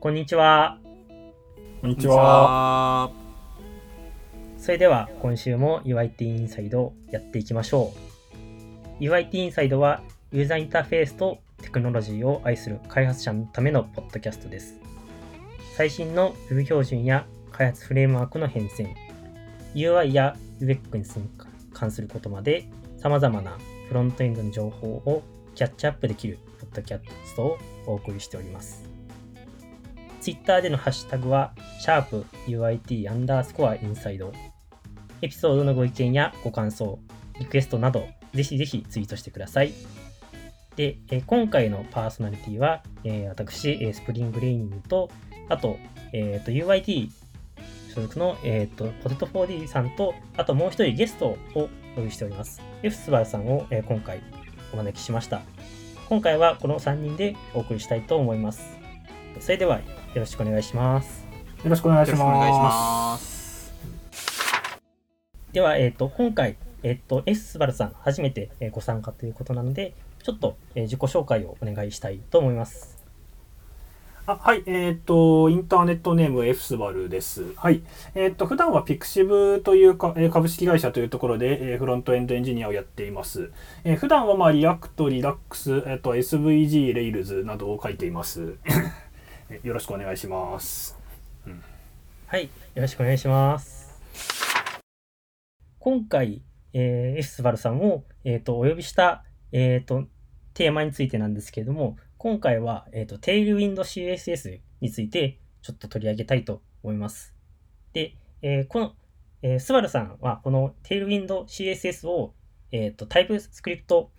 [0.00, 0.78] こんにちは。
[1.80, 3.10] こんにちは。
[4.56, 7.92] それでは今週も UIT インサイドやっていきましょ
[9.00, 9.02] う。
[9.02, 10.00] UIT インサイドは
[10.30, 14.76] ユーザーインターフェースとテクノロジーを愛する開発者のためのポッドキャストです。
[15.76, 18.94] 最新の Web 標準や開発フレームワークの変遷、
[19.74, 21.28] UI や UX に
[21.72, 22.68] 関することまで
[22.98, 23.58] 様々な
[23.88, 25.24] フロントエンドの情報を
[25.56, 28.97] キャッチアップできるポッドキャストをお送りしております。
[30.28, 34.30] Twitter でのハッシュタグは、シャープ UIT アンダースコア inside。
[35.22, 36.98] エピソードのご意見やご感想、
[37.40, 39.72] リクエストなど、ぜひぜひツイートしてください。
[40.76, 45.10] で、え今回のパーソナリティは、えー、私、スプリングレイニングと、
[45.48, 45.78] あと、
[46.12, 47.08] えっ、ー、と、UIT
[47.94, 52.60] 所属の、えっ、ー、と、 potato4d さんと、あともう一人ゲストをお呼びしております。
[52.82, 54.20] F スバルさんを、え今回
[54.74, 55.40] お招きしました。
[56.10, 58.77] 今回はこの3人でお送りしたいと思います。
[59.40, 59.82] それではよ
[60.16, 61.26] ろしくお願いします。
[61.64, 63.72] よろしくお願いします。
[65.52, 72.98] では、えっ、ー、と、今回、えっ、ー、と、S スバルさん、初めてご参加ということなので、ちょっと、えー、自己紹介をお願いしたいと思います。
[74.28, 77.54] あはい、えっ、ー、と、インターネットネーム F スバルです。
[77.56, 77.82] はい。
[78.14, 83.50] えっ、ー、と、普段はピクシブという、え株式会社というところで、えー、フロントエンドエンジニアをやっています。
[83.84, 88.56] えー、普段は、まあ、 React、Redux、えっ、と、SVG、 Rails などを書いています。
[89.50, 90.98] よろしくお願いします。
[92.26, 93.98] はい、よろしくお願いします。
[95.78, 96.42] 今回、
[96.74, 100.04] えー、F スバルさんを、えっ、と、お呼びした、えっ、と、
[100.52, 107.34] テーマについてなんですけれども、今回は、えっ、ー、と、 Tailwind CSS についてちょっと取り上げたいと思います。
[107.94, 108.92] で、えー、この、
[109.40, 112.34] えー、スバルさんはこのテイルウィンド CSS を、
[112.70, 114.10] えっ、ー、と、タイプスクリプト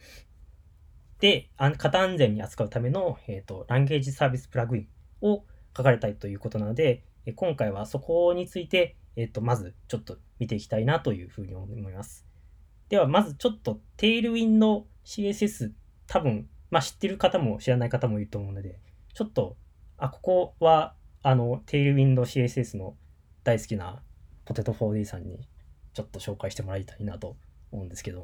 [1.19, 4.87] で型安全に扱うための、えっ、ー、と、ランゲージサービスプラグイン
[5.21, 5.43] を
[5.75, 12.25] 書かれたいということなので、え今回はそこについて、えっ、と、まずちょっと見ていきたいなというふうに思います。
[12.89, 15.71] では、まずちょっとテイルウィンド CSS
[16.07, 18.79] 多分まあ知ってる方も知らない方もいると思うので、
[19.13, 19.57] ちょっと、
[19.97, 22.95] あ、ここは、あの、テイルウィンド CSS の
[23.43, 24.01] 大好きな
[24.45, 25.39] ポテト 4D さんに
[25.93, 27.35] ちょっと紹介してもらいたいなと
[27.71, 28.23] 思うんですけど。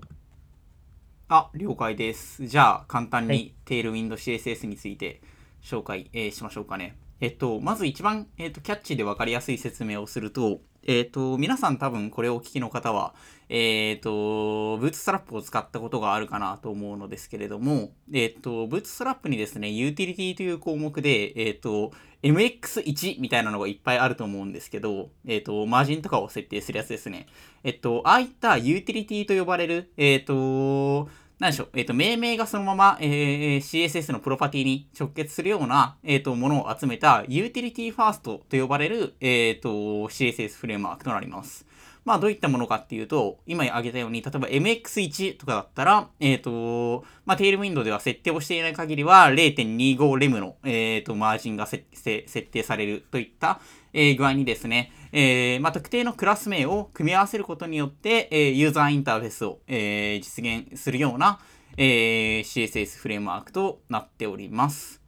[1.28, 2.48] あ、了解です。
[2.48, 5.22] じゃあ、簡単にテイルウィンド CSS について
[5.66, 6.96] 紹介、えー、しましょうかね。
[7.20, 13.16] えっと、まず一番、えっと、キャッチで分かりやすい説明をすると、えっ、と、皆さん多分これをお聞きの方は、
[13.50, 27.26] えっ、と、ブーツストラップを使ったことがあるかなと思うのですけれども、えっ、と、ブーツストラップにですね、ユーティリティという項目で、えっ、と、MX1 みたいなのがいっぱいあると思うんですけど、えっ、と、マージンとかを設定するやつですね。
[27.64, 31.10] えっと、ああいったユーティリティと呼ばれる、えっ、と、
[31.40, 41.66] 何でしょう、えっ、ー、と、命名がそのまま、えー、CSS のプロパティに直結するような、えっ、ー、と、ものを集めた、ユーティリティファーストと呼ばれる、えっ、と、CSS フレームワークとなります。
[42.06, 53.60] まあ、どういったものかっていうと、今挙げたように、例えば MX1 とかだったら、えっ、と、まあ、 Tailwind では設定をしていない限りは、0.25 rem の、えっ、と、マージンが設定されるといった、
[53.92, 61.40] え具合にですね、えー、まあ、特定のクラス名を組み合わせることによって、えー、ユーザーインターフェースを、えー、実現するような、
[61.78, 65.02] え CSS フレームワークとなっております。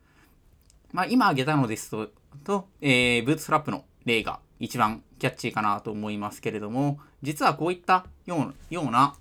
[0.93, 2.07] まあ、今挙げたのですと、
[2.45, 9.13] とえー、ブーツフラップの例が一番キャッチーかなと思いますけれども、実はこういったような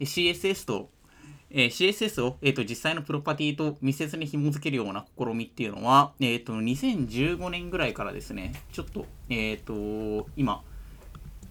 [0.00, 0.90] CSS と
[1.52, 10.62] えー、CSS を、えーと、実際のプロパティと密接に紐付けるような試みっていうのは、えーと、2015年ぐらいからですね、ちょっと、えっ、ー、と、今、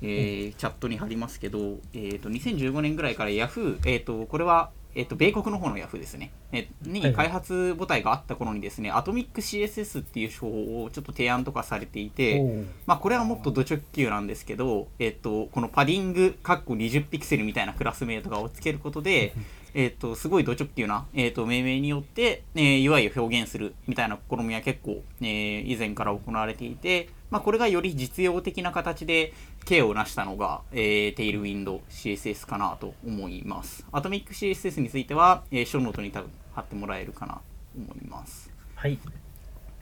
[0.02, 6.00] えー、チャットに貼りますけど、えーと、2015年ぐらいから Yahoo、えーと、これは、えー、と米国の方の Yahoo!
[6.00, 19.34] ですね、えに開発母体があった頃にですね、アトミック CSS っていう手法をちょっと提案とかされていて、まあ、これはもっとド直球なんですけど、えー、とこのパディング、カッコ20ピクセルみたいなクラス名とかをつけることで、
[19.80, 29.34] えっ、ー、と、すごいド直球な、えっ、ー、と、命名によって、えー、UI を表現するみたいな試みは結構、えー、以前から行われていて、まあ、これがより実用的な形で、
[29.64, 33.86] K を成したのが、えー、 Tailwind CSS かなと思います。
[33.94, 37.42] Atomic CSS については、えー、ショーノートに多分貼ってもらえるかなと
[37.78, 38.52] 思います。
[38.76, 39.00] はい。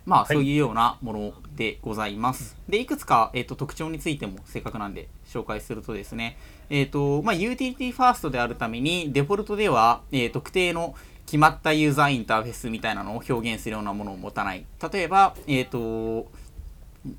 [0.07, 2.55] まあ、そういうようなものでございます。
[2.69, 6.37] で、いくつか、えーと、特徴についてもせっかくなんで紹介するとですね、
[6.69, 10.95] えっ、ー、と、まあ、ユーティリティファーストであるために、デフォルトでは、えー、特定の
[11.25, 14.65] 決まったユーザーインターフェースみたいなのを表現するようなものを持たない。
[14.93, 15.69] 例えば、えっ、ー、
[16.23, 16.31] と、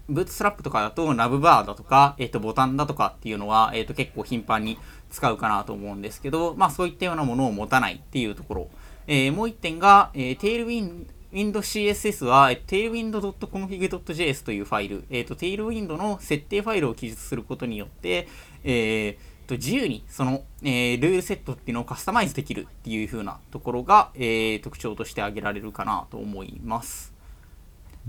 [0.08, 4.78] ブーツスラップとかだと、ナブバーだとか、えっ、と、ボタンだとかっていうのは、えっ、と、結構頻繁に
[5.10, 8.68] 使うかなと思うんですけど、まあ、そういったようなものを持たないっていうところ。
[9.10, 18.28] えもう一点が、えテールウィン Tailwind CSS は tailwind.config.js というファイル、えーと、Tailwind の設定ファイルを記述することによって、
[18.64, 27.14] えーと自由にその、えー、ルールセットっていうのをカスタマイズできるっていう風なところが、えー、特徴として挙げられるかなと思います。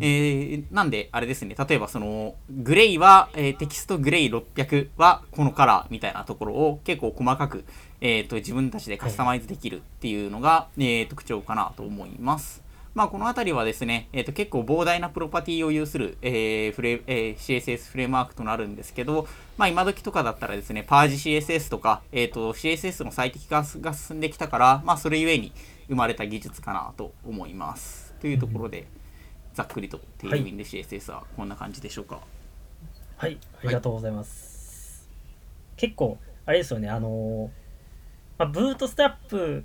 [0.01, 7.65] えー、なんで、あれですね、例えばその、グレイは、えー、 text gray 600はこのカラーみたいなところを結構細かく、
[7.99, 12.68] えーと、自分たちでカスタマイズできるっていうのが、はい、えー、特徴かなと思います。
[12.99, 19.25] まあ、この辺りはですね、えーと、結構膨大なプロパティを有する、えーフレえー、CSS フレームワークとなるんですけど、
[19.55, 25.53] まあ、今時とかだったらですね、 PurgeCSS とか、えーと、CSS の最適化が進んできたから、まあ、それゆえに
[25.87, 28.13] 生まれた技術かなと思います。
[28.19, 28.85] というところで、
[29.53, 32.19] ざっくりとテールウィンで CSS はこんな感じでしょうか。
[33.15, 35.07] はい、ありがとうございます。
[35.07, 37.49] はい、結構、あれですよね、あの
[38.37, 39.63] まあ、ブートストラップ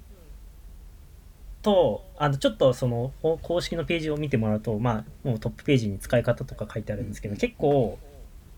[1.64, 7.98] と、あの、ちょっとその、公式のページを見てもらうと、まあ、もうトップページに使い方とか書いてあるんですけど、結構、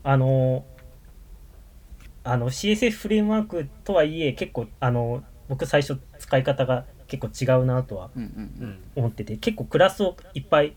[0.02, 0.64] あの、
[2.24, 8.10] あの、CSS フレームワークとはいえ、結構、あの、僕最初使い方が結構違うなとは
[8.96, 10.74] 思ってて、結構クラスをいっぱい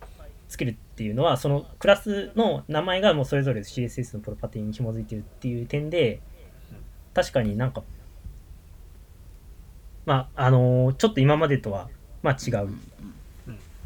[0.48, 6.22] つけるっていうのはそのクラスの名前がもうそれぞれ CSS のプロパティに紐づいてるっていう点で
[7.14, 7.84] 確かになんか
[10.06, 11.90] まああのー、ちょっと今までとは
[12.22, 12.70] まあ違う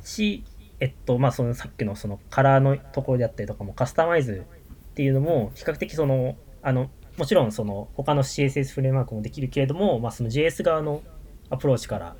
[0.03, 0.43] し
[0.79, 4.45] えっとまあそのさっきのそのカラーのところであったりとかもカスタマイズ
[4.91, 11.03] っていうのも比較的そのあのもちろんその他の CSS フレームワークもできるけれども、まあ、その JS 側の
[11.49, 12.15] アプローチから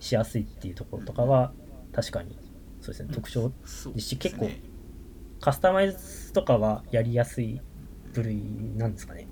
[0.00, 1.52] しやすいっていうところとかは
[1.92, 2.38] 確かに
[2.80, 4.50] そうですね特徴ですし、結構
[5.40, 7.60] カスタマイズとかはやりやすい
[8.12, 8.42] 部類
[8.76, 9.26] なんですかね。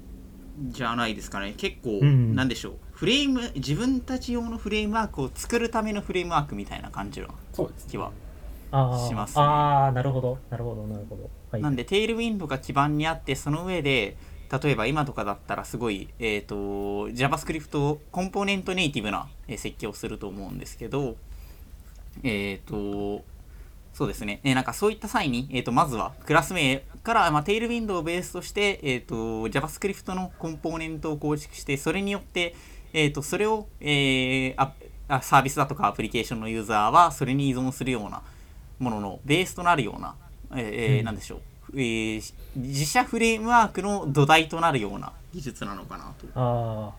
[0.68, 1.54] じゃないですかね。
[1.56, 7.28] 結構、うん、なんでしょうフレーム自分たち用のフレームワークを作るためのフレームワークみたいな感じの
[7.90, 8.10] 気は
[9.06, 10.38] します、ね、ああなるほど。
[10.48, 10.86] なるほど。
[10.86, 14.16] なるほど、はい、なんでテールウィンドが基盤にあってその上で
[14.50, 16.54] 例えば今とかだったらすごい、えーと、
[17.10, 21.16] JavaScript コンポーネントネイティブな設計をすると思うんですけど
[22.22, 23.24] えっ、ー、と
[23.96, 24.40] そうですね。
[24.44, 29.14] えー、なんかそういった際に、えー、とまずはクラス名から、まあ、テールウィンドウをベースとして、えーと、
[29.48, 32.54] JavaScript のコンポーネントを構築して、それによって、
[32.98, 34.72] えー、とそれを、えー、
[35.08, 38.22] あサービスだとかアプリケーションのユーザーはそれに依存するような
[38.78, 40.14] もののベースとなるような、
[40.56, 41.40] えー、うん、なんでしょう、
[41.74, 46.26] えー、自社フレームワークの土台となるような技術なのかなと。
[46.34, 46.90] あ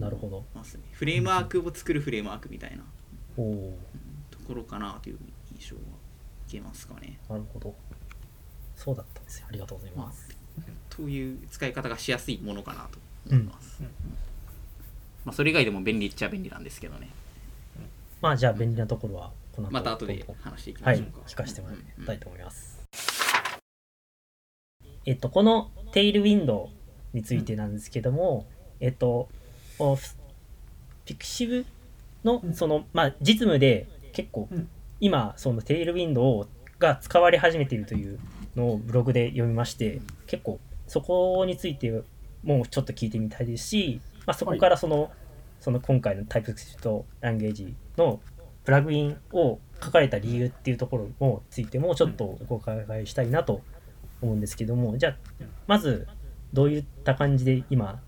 [0.00, 0.44] あ、なるほど。
[0.92, 2.82] フレームワークを作るフレームワークみたいな
[3.36, 5.18] ところかなという
[5.52, 5.82] 印象は。
[6.54, 7.18] けますかね。
[7.28, 7.74] なるほど。
[8.76, 9.46] そうだったんですよ。
[9.48, 10.36] ありがとうございます。
[10.88, 12.98] という使い方がしやすいものかなと
[13.30, 13.82] 思います。
[13.82, 13.88] うん
[15.24, 17.08] まあ、それ以外でも便利っちゃ便利なんですけどね。
[18.20, 21.18] まあじゃあ便利なところはこの後また後で話していきましょうか。
[21.18, 22.82] はい、聞かせてもらいたいと思います。
[25.06, 26.70] えっと、このテイルウィンド
[27.12, 28.46] ウについてなんですけども、
[28.80, 29.28] えっと、
[31.04, 31.66] ピクシブ
[32.24, 34.48] のその、まあ、実務で結構
[35.00, 36.48] 今そのテールウィンドウ
[36.78, 38.18] が使われ始めているという
[38.56, 42.02] のをブログで読みまして結構そこについて
[42.42, 45.10] もうちょっと聞いてみたいですし、まあ、そこからそのはい、
[45.60, 48.20] その今回のタイプスクリプトランゲージの
[48.64, 53.60] プラグインを書かれた理由っていうところもついてもちょっとお伺いしたいなと
[54.22, 55.16] 思うんですけどもじゃあ
[55.66, 56.08] まず
[56.52, 58.00] どういった感じで今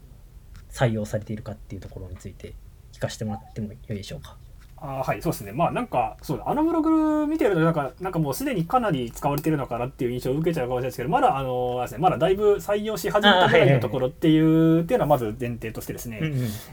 [0.71, 2.55] 採用されているかっていうところについて
[2.93, 4.37] 聞かせてもらってもよいでしょうか？
[4.79, 5.53] あはい、そうですね。
[5.53, 16.21] まあなんか、そうあのブログ見てるとなんか、なんかもうすでにかなり使われてるのかなっていう印象を受けちゃうかもしれないですけど、まだあのですね、まだだいぶ採用し始めたぐらいのところっていう、っていうのはまず前提としてですね。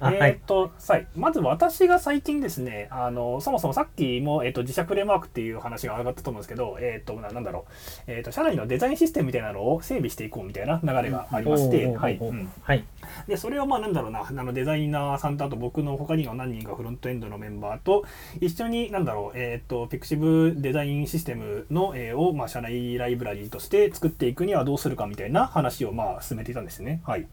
[0.01, 7.71] えっと、はい、まず私が最近ですね、あの、そもそもさっきも、えっと、自社フレームワークっていう話が上がったと思うんですけど、えっと、なんだろう、
[8.07, 12.19] えっと、社内のデザインシステムみたいなのを整備していこうみたいな流れがありまして、はい。
[12.63, 12.85] はい。
[13.27, 18.05] で、それをまあなんだろうな、あのデザイナーさんとあと僕の他には何人かフロントエンドのメンバーとと
[18.41, 27.01] 一緒に、なんだろう、えっ、ー、と、ピクシブデザインシステムの、え、を、まあ、社内ライブラリーとして作っていくにはどうするかみたいな話を、まあ、進めていたんですね。
[27.05, 27.27] はい。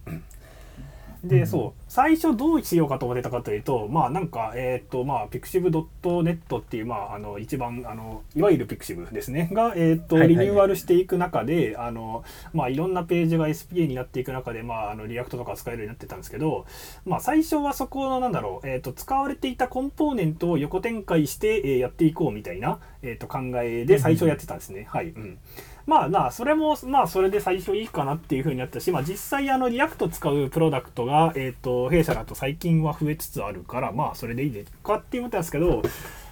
[1.25, 16.67] で、そう、最初どうしようかと思ってたかというと、まあなんか、えっ、ー、と、まあ、 pixiv.net っていう、まあ、あの、一番、あの、いわゆるピクシブですね、が、えっ、ー、と、リニューアルしていく中で、あの、まあ、いろんなページが SPA になっていく中で、まあ、あの、 React とか使えるようになってたんですけど、
[17.05, 24.87] まあ、最初はそこの、なんだろう、えっ、ー、と、使われていたコンポーネントを横展開して、えー、やっていこうみたいな、えー、と考えで最初やってたんですね。
[24.91, 25.39] はい、うん
[25.91, 35.83] まあなあそれもまあそれで最初いいかなっていうふうになったし、まあ、実際あの React 使うプロダクトが、えー、と弊社だと最近は増えつつあるからまあそれでいいですかっていうことなんですけど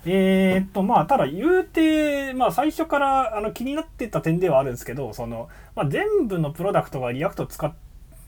[0.07, 7.77] えー、っとまあただ言うて、まあ、最初からあの気になってた点ではあるんですけどその、まあ、全部のプロダクトが React 使って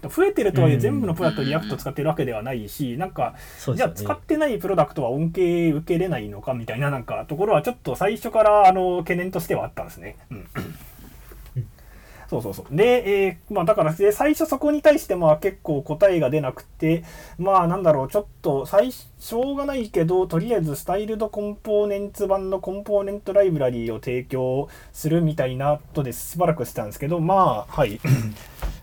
[0.09, 3.35] 増えてるとはいえ全部のプロダクト React 使ってるわけではないし、なんか、
[3.77, 10.17] じゃあ使ってないプロダクトは恩恵受けれないのかみたいななんかところはちょっと最初からあの懸念としてはあったんですね。
[10.31, 10.47] うん
[12.31, 12.77] そうそうそう。
[12.77, 17.03] で、えー、まあだから、最初そこに対してまあ結構答えが出なくて、
[17.39, 28.01] まあなんだろう、ちょっと最、しょうがないけど、とりあえずスタイルドコンポーネンツ版のコンポーネントライブラリーを提供するみたいなとですしばらくしてたんですけど、まあ、はい。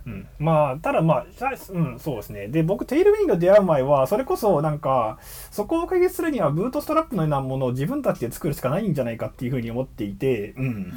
[0.06, 1.26] うん、まあ、ただまあ、
[1.70, 2.48] うん、そうですね。
[2.48, 5.20] で、僕、テイルウィンド出会う前は、それこそなんか、
[5.52, 10.94] そこを解決するには、ブートストラップのようなものを自分たちで作るしかないんじゃないかっていうふうに思っていて、うん。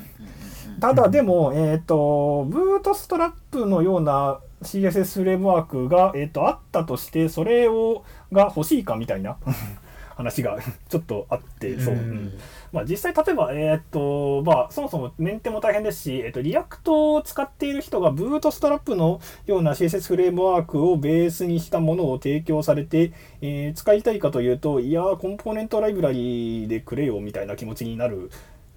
[0.81, 9.37] ただでも、えっ、ー、と、ブートストラップのような CSS フレームワークが、えっ、ー、と、あったとして、それを、が欲しいかみたいな
[10.17, 10.59] 話が
[10.89, 11.95] ちょっとあって、そう。
[11.95, 12.33] うん
[12.73, 28.31] まあ、実際、例えば、えっ、と、まあ、そもそもメンテも大変ですし、えっ、と、 React を使っている人が Bootstrap のような CSS フレームワークをベースにしたものを提供されて、えー、使いたいかというと、いやコンポーネントライブラリでくれよみたいな気持ちになる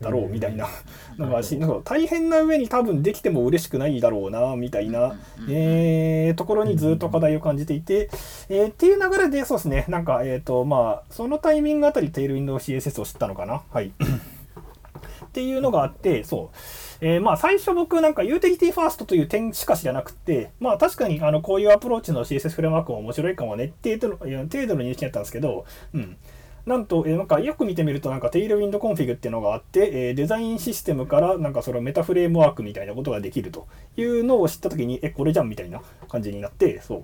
[0.03, 0.67] だろうみたいな
[1.17, 5.15] のがし、なんか大変な上に多分できても嬉しくないだろうなみたいな、
[5.50, 8.10] えー、ところにずっと課題を感じていて、
[8.50, 13.63] えー、っていう流れでそうですねなんかえっ、ー、とまあそのタイミングあたりテールウィンドウ CSS を知ったのかな？
[13.72, 13.91] はい。
[15.25, 16.57] っていうのがあってそう。
[17.01, 26.17] えー、まあ最初僕なんかユーティリティファーストという点しか知らなくて、まあ確かにあのこういうアプローチの CSS フレームワークも面白いかもねって程度の程度の認識だったんですけど、うん。
[26.65, 33.67] なんと、えー、なんかよく見てみると、なんか Tailwind config っていうのがあって、えー、デザインシステムからなんかそのメタフレームワークみたいなことができると
[33.98, 37.03] いうのを知ったときに、え、これじゃんみたいな感じになって、そう。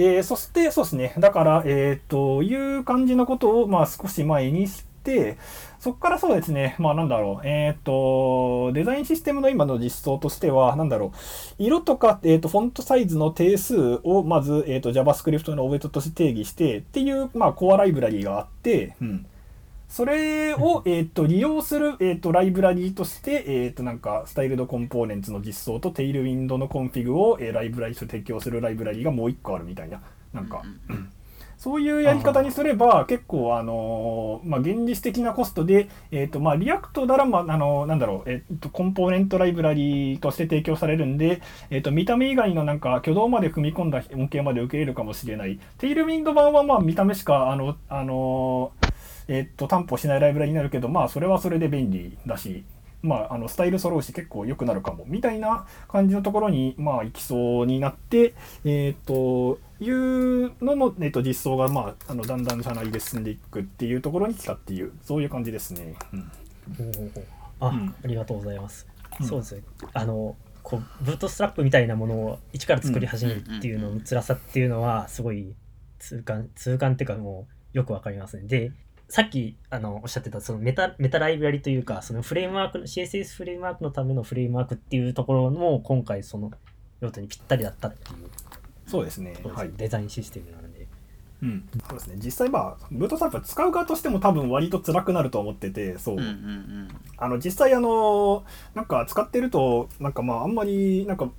[0.00, 1.12] えー、そして、そうですね。
[1.18, 5.38] だから、えっ、ー、と、いう感じのことを、まあ少し前に知って、
[5.80, 11.12] そこからそうですね、まあなんだろう、えっ、ー、と、デザインシステムの今の実装としては、なんだろ
[11.58, 19.26] う、色とか、えっ、ー、と、フォントサイズの定数をまず、えっ、ー、と、JavaScript のオブジェクトとして定義してっていう、まあ、コアライブラリーがあって、うん。
[19.88, 30.02] それを、えっ、と、利用する、えっ、と、ライブラリーとして、えっ、と、なんか、 styled-components の実装と Tailwind のコンフィグを、えライブラリーと提供するライブラリーがもう一個あるみたいな、
[30.34, 31.10] なんか、うん
[31.58, 45.58] そういうやり方にすれば、結構、あのまあ、現実的なコストで、えっ、ー、と、まあ、 React なら、まあ、あのなんだろう、えっ、ー、と、コンポーネントライブラリとして提供されるんで、えっ、ー、と、見た目以外のなんか、挙動まで組み込んだ恩恵まで受け入れるかもしれない。
[45.78, 48.70] Tailwind 版は、ま、見た目しか、あの、あの
[49.26, 52.64] えっ、と、担保しないライブラリになるけど、まあ、それはそれで便利だし、
[53.02, 65.94] まあ、あのスタイル揃うし結構良くなるかもみたいな感じのところに、まあ、行きそうになって、えっ、ー、というのの、えー、と実装が、まあ、あのだんだん社内で進んでいくっていうところに来たっていうそういう感じですね。
[66.12, 66.30] うん、
[67.60, 68.88] あ、うん、ありがとうございます。
[69.20, 69.62] うん、そうですね
[69.94, 75.54] あのこうブートストラップみたいなものを一から作り始めるっていうのの辛さっていうのはすごい
[75.98, 78.46] 痛感痛感っていうかもうよくわかりますね。
[78.46, 78.72] で
[79.08, 86.50] さっきあのおっしゃってたそのメタメタライブラリというかそのフレームワーク CSS フレームワークのためのフレームワークっていうところも今回その
[87.00, 88.18] 用途にぴったりだったっていう。
[88.86, 89.34] そうですね。
[89.54, 90.86] はい、デザインシステムなので。
[91.40, 92.16] うん、そうですね。
[92.18, 96.18] 実際まあブートストラップ使う側としても多分割と辛くなると思っててそう,、
[97.16, 101.30] あの実際あのなんか使ってるとなんかまああんまりなんか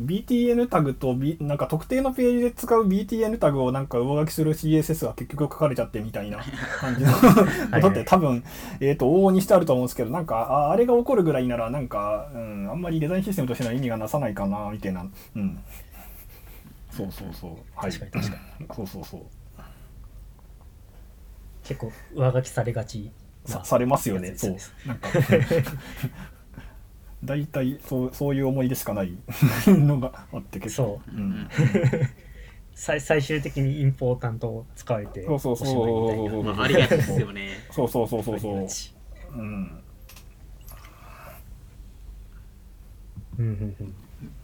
[0.00, 6.38] BTN タグと、B、なんか特定のページで使う BTN タグをなんか上書きする CSS が結局書かれちゃってみたいな
[6.78, 7.12] 感じの
[7.72, 8.44] ことって多分、
[8.80, 15.06] えっ、ー、と、往々にしてあると思うんですけど、なんか、ああれが起こるぐらいなら、なんか、うん、あんまりデザインシステムとしての意味がなさないかな、みたいな。
[15.36, 15.58] うん。
[16.90, 17.50] そうそうそう。
[17.74, 17.92] はい。
[17.92, 18.66] 確かに確かに。
[18.74, 19.20] そうそうそう。
[21.64, 23.10] 結構上書きされがち、
[23.48, 24.34] まあ、されますよね。
[24.36, 24.56] そう。
[24.86, 25.08] なんか
[27.24, 29.16] 大体そうそういう思い出しかない
[29.66, 31.00] のがあって結構。
[31.06, 31.48] そう、うん、
[32.74, 35.66] 最最終的にインポータントを使えてそうそうそう。
[35.68, 37.50] そうまあ、ありがちですよね。
[37.70, 39.38] そうそうそうそうそう。
[39.38, 39.82] うん。
[43.38, 43.74] うん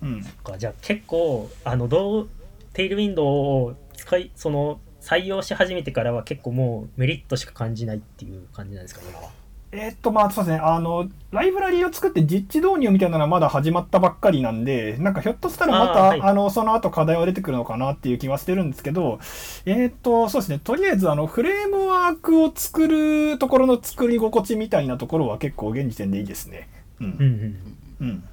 [0.02, 0.58] うんうん、そっか。
[0.58, 2.28] じゃあ結構あのどう
[2.72, 9.30] テイルウィンドウを使いその採用し始めてからは結構もうメリットしか感じないっていう感じなんですか今は
[9.70, 10.60] えーっと、まあ、そうですね。
[10.62, 19.18] あの、ライブラリーを作って実地導入みたいなのはまだ始まったばっかりなんで、なんかひょっとしたらまた、あ,、はいの、その後課題は出てくるのかなっていう気はしてるんですけど、
[19.66, 20.58] えーっと、そうですね。
[20.58, 26.68] とりあえず、あの、フレームワークを作るところの作り心地みたいなところは結構現時点でいいですね。
[27.00, 27.04] う。
[27.04, 27.56] うんうんん。
[28.00, 28.24] うん。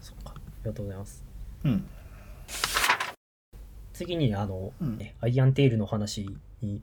[0.00, 0.32] そっか。
[0.34, 1.22] ありがとうございます。
[1.64, 1.84] うん。
[3.92, 6.30] 次に、あの、うんねアイアンテールの話
[6.62, 6.80] に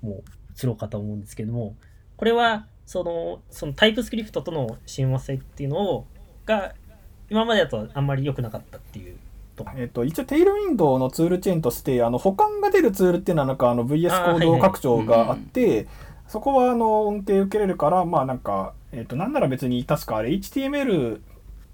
[0.00, 1.74] もう移ろうかと思うんですけども、
[2.16, 6.06] これは、その、そのタイプスクリプトとの親和性っていうのを、
[6.44, 6.74] が、
[7.30, 9.16] 今までだとあんまり良くなかったっていう
[9.56, 9.66] と。
[9.76, 15.86] えっと、一応、テイルウィンドウのツールチェーンとして、あの、保管が出るツールっていうのは、なんか、あの、VS コード拡張があって、
[16.26, 21.20] そこは、あの、恩恵受けれるから、まあ、なんか、えっと、なんなら別に、確かあれ、HTML、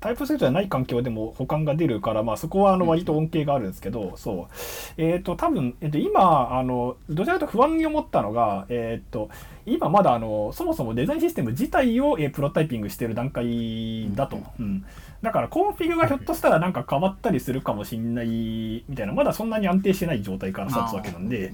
[0.06, 5.02] TypeScript じゃない環境でも補完が出るから、まあ、そこは、あの、割と恩恵があるんですけど、そう。
[5.02, 9.30] えっと、多分、えっと、今、あの、どちらかというと不安に思ったのが、えっと、
[9.66, 14.38] 今まだ、あの、そもそもデザインシステム自体を、えープロタイピングしてる段階だと。
[14.60, 14.84] うん。
[15.26, 21.52] だからコンフィグがひょっとしたらなんか変わったりするかもしんないみたいな、まだそんなに安定してない状態から立つわけなんで。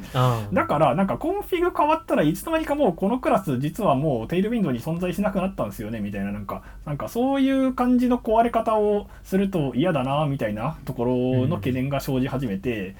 [0.52, 12.94] だからなんかコンフィグ変わったらいつの間にかもうこのクラス実はもう Tailwind に存在しなくなったんですよねみたいななんか、なんかそういう感じの壊れ方をすると嫌だなみたいなところの懸念が生じ始めて、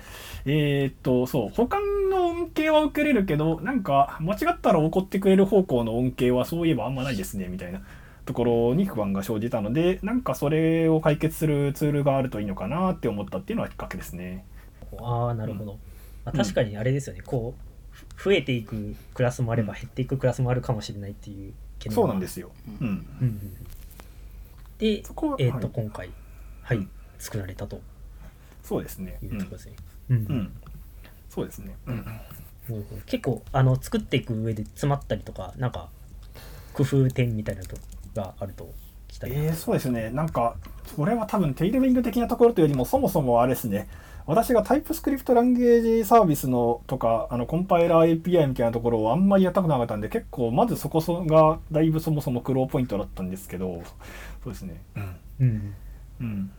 [0.46, 7.82] えーっと、そう、補完の恩恵は受けれるけど、なんか間違ったら怒ってくれる方向の恩恵はそういえばあんまないですねみたいな。
[8.24, 14.44] ところに不安が生じたのでなんかそれを解決するツールがあるといいのかなって思ったっていうのはきっかけですね。
[14.98, 15.72] ああ、なるほど。
[16.24, 21.96] まあ、うん確かにあれですよね、こう、ふ増えていくクラスもあれば減っていくクラスもあるかもしれないっていう懸念。
[21.96, 22.52] そうなんですすよ。
[22.80, 22.86] うん。
[22.86, 23.40] うんうんうん。
[24.78, 26.10] でえっ、と、はい今回、
[26.62, 27.80] はい、うん作られたと
[28.64, 29.18] そうですね。
[29.22, 29.76] いうところですね。
[30.10, 30.24] うんうん。
[30.26, 30.52] うん。
[31.28, 31.76] そうですね。
[31.86, 32.04] うん。
[33.06, 35.88] 結構、あの、作っていく上で詰まったりとか、なんか、
[36.74, 37.68] 工夫点みたいなの
[38.14, 38.72] があると
[39.08, 39.36] 聞きたいな。
[39.36, 40.10] えー、そうですね。
[40.10, 40.56] なんか、
[40.96, 43.88] これは多分テイルウィング的なところというよりも、そもそもあれですね。
[44.26, 53.82] 私がタイプスクリプトランゲージサービスのとか、あの、コンパイラー API みたいなところをあんまりやったことなかったんで、結構、まずそこそが、だいぶそもそも苦労ポイントだったんですけど、
[54.44, 54.80] そうですね。
[54.96, 55.16] うん。
[55.40, 55.74] うん。
[56.20, 56.50] うん。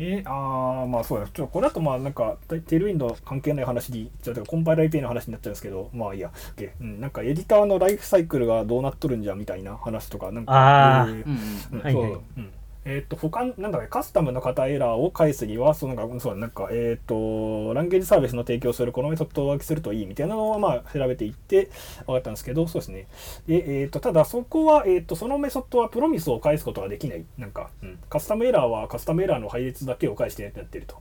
[0.00, 1.26] えー、あーまあそうだ。
[1.26, 2.36] ちょっとこれだとまあなんか、
[2.66, 6.30] テルウィンドウ関係ない話に、ちょっとコンパイラー API の話になっちゃうんですけど、まあいいや。
[6.56, 10.52] OK うん、なんかエディターのライフサイクルがどうなっとるんじゃみたいな話とか、なんか、
[11.02, 11.20] あー。
[11.20, 11.26] えー。
[11.26, 11.68] うん。
[11.72, 12.12] うんはいはい。
[12.12, 12.22] そう。
[12.36, 12.52] うん
[12.88, 21.70] えっ、と、他、なんだっけ、カスタムの型エラーを返すには、そのなんか、そうなんか、えっ、と、ランゲージサービスの提供するこのメソッドを上書きするといいみたいなのを、まあ、調べていって、
[22.06, 23.06] 分かったんですけど、そうですね。
[23.46, 27.24] で、えっ、と、ただ、そこは、えっ、と、そのメソッドはプロミスを返すことができない。
[27.36, 30.96] なんか、うん、カスタムエラーはカスタムエラーの配列だけを返してやってると。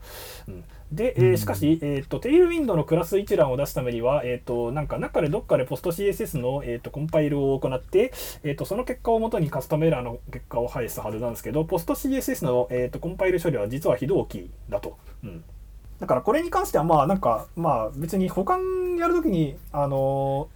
[0.50, 14.98] うん、で、えーしかし、えっ、と、テイルウィンドウのクラス一覧を出すためには、えっ、と、なんか、中でどっかでポスト CSS の、えっ、と、コンパイルを行って、えっ、と、その結果をもとにカスタムエラーの結果を返すはずなんですけど、ポスト CSS の、えっ、と、コンパイル処理は実は非同期だと。
[15.24, 15.44] うん。
[16.00, 20.48] だからこれに関してはまあなんかまあ別に保管やるときにあの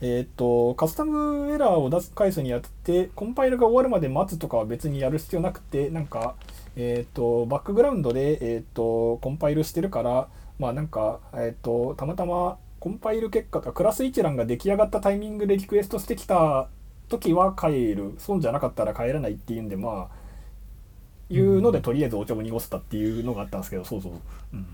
[0.00, 6.34] えっ、とカスタムエラーを出す返すにあたってコンパイルが終わるまで待つとかは別にやる必要なくてなんか
[6.76, 10.28] えっ、とバックグラウンドでえっ、とコンパイルしてるから
[10.58, 16.68] まあなんかえっ、とたまたまコンパイル結果とクラス一覧が出来上がったタイミングでリクエストしてきた
[17.08, 18.14] 時は帰る。
[18.18, 20.24] 損じゃなかったら帰らないっていうんでまあ
[21.30, 24.12] いうのでとりあえずお茶を濁せたっていうのがあったんですけどそうそう、
[24.52, 24.56] う。
[24.56, 24.66] ん、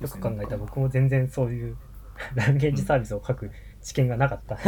[0.00, 1.76] よく考えたら僕も全然そういう
[2.34, 3.50] ランゲージサービスを書く
[3.82, 4.58] 知見がなかった。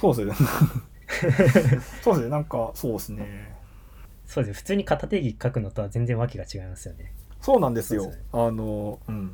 [0.00, 0.48] そうで すね。
[2.02, 2.28] そうですね。
[2.28, 3.54] なんか、そうですね。
[4.26, 4.54] そうですね。
[4.54, 7.12] 普通に型定義書くのとは全然わけが違いますよね。
[7.40, 8.06] そうなんですよ。
[8.06, 9.32] ねあの、うん。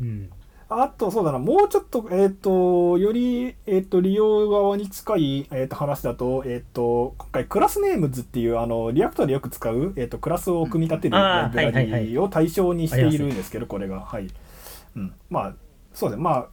[0.00, 0.30] うん。
[0.72, 13.98] あと、そうだな、もうちょっと、えっ、と、より、えっ、と、利用側に近い、えっ、と、話だと、えっ、と、今回、 classnames っていう、あの、 React でよく使う、えっ、と、クラスを組み立てるライブラリを対象にしているんですけど、これが。
[14.02, 14.28] はい。
[14.94, 15.12] うん。
[15.28, 15.54] まあ、
[15.92, 16.22] そうですね。
[16.22, 16.48] まあ、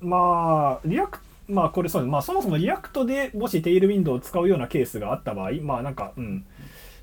[0.00, 2.10] まあ、リアクまあ、これそうです。
[2.10, 6.46] まあ、そもそも React でもし Tailwind を使うようなケースがあった場合、まあ、なんか、うん。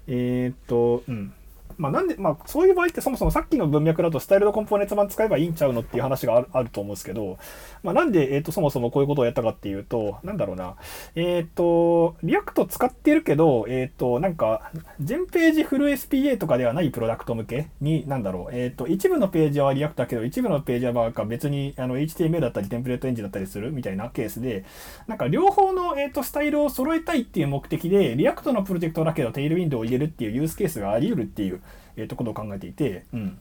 [0.08, 1.34] えーっと、うん。
[1.78, 7.38] まあ、なんで、まあ、そういう場合ってそもそもさっきの文脈だと styled-components 版使えばいいんちゃうのっていう話があるあると思うんですけど、
[7.84, 10.76] まあ、なんで、えーっと、そもそもこういうことをやったかっていうと、なんだろうな。
[11.16, 24.66] えーっと、 React 使ってるけど、えーっと、なんか、全ページフル SPA とかではないプロダクト向けに、なんだろう、えっと、一部のページは React だけど、一部のページはか別にあの HTML だったりテンプレートエンジンだったりするみたいなケースで、
[25.08, 31.62] なんか両方の、えっとスタイルを揃えたいっていう目的で、 React のプロジェクトだけど Tailwind を入れるっていうユースケースがあり得るっていう、
[31.98, 33.38] えーっとことを考えていて、うん。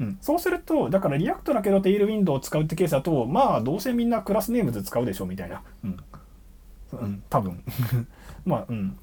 [0.00, 5.62] うん、そうするとだから React だけど Tailwind を使うってケースだとまあどうせみんな classnames 使うでしょみたいな。
[5.84, 5.96] うん、
[6.92, 7.62] うん、多分。
[8.44, 8.98] まあうん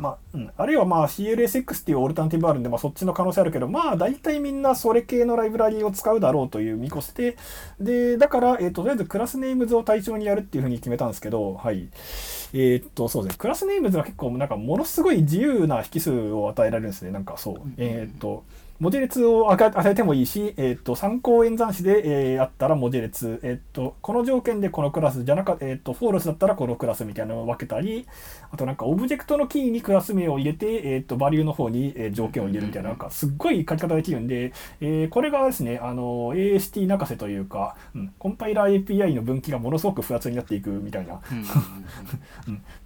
[0.00, 7.36] まあ、うん、あるいはまあ CLSX っていうオルタナティブあるんで、まあ、そっちの可能性あるけどまあ大体みんなそれ系のライブラリを使うだろうという見越して
[7.80, 11.88] でだから、えー、ととりあえず classnames を対象にやるっていうふうに決めたんですけどはい。
[12.52, 13.38] えーっとそうですね。
[13.38, 17.10] classnames は結構なんかものすごい自由な引数を与えられるんですね。
[17.10, 17.56] なんかそう。
[17.76, 18.44] えーっと
[18.80, 28.06] 文字列を与えてもいいし、えー、と三項演算子で、えーあったら文字列、えー、とこの条件でこのクラスじゃなかった、えー、と false だったらこのクラスみたいなのを分けたり
[28.50, 41.20] あとなんかオブジェクトのキーにクラス名を入れて、えー、とバリューの方に、えー条件を入れるみたいななんかすっごい書き方できるんで、えーこれがですねあの AST 泣かせというか、うん、コンパイラー API の分岐がものすごく複雑になっていくみたいな。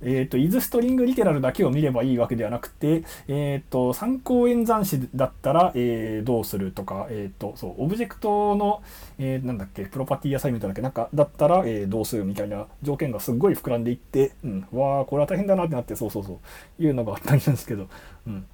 [0.03, 5.84] えー、と、 isStringLiteral だけを見ればいいわけではなくて、えー、と、三項演算子だったら、えー
[6.25, 8.83] どうするとか、えー、と、そう、オブジェクトの、
[9.19, 16.41] えーなんだっけ、プロパティアサイメントだっけ、なんか、だったら、えーどうするみたいな条件がすっごい膨らんでいって、うん、わあこれは大変だなってなって、そうそうそ
[16.79, 17.89] う、いうのがあったんですけど、
[18.27, 18.47] うん。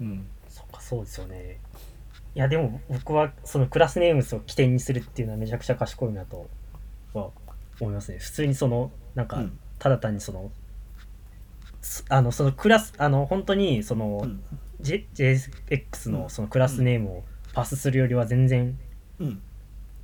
[0.00, 0.26] うん。
[0.48, 1.58] そっかそうですよね
[2.36, 6.48] いやでも僕はそのクラスネームズを起点にするっていうのはめちゃくちゃ賢いなと
[7.12, 7.30] は
[7.80, 10.50] 思いますね普通にそのなんかうんただ単にその、
[11.82, 14.42] すあのそのクラスあの本当にその、うん
[14.84, 15.06] J、
[16.10, 18.78] んのそのクラスネームをパスするよりは全然
[19.18, 19.42] うん。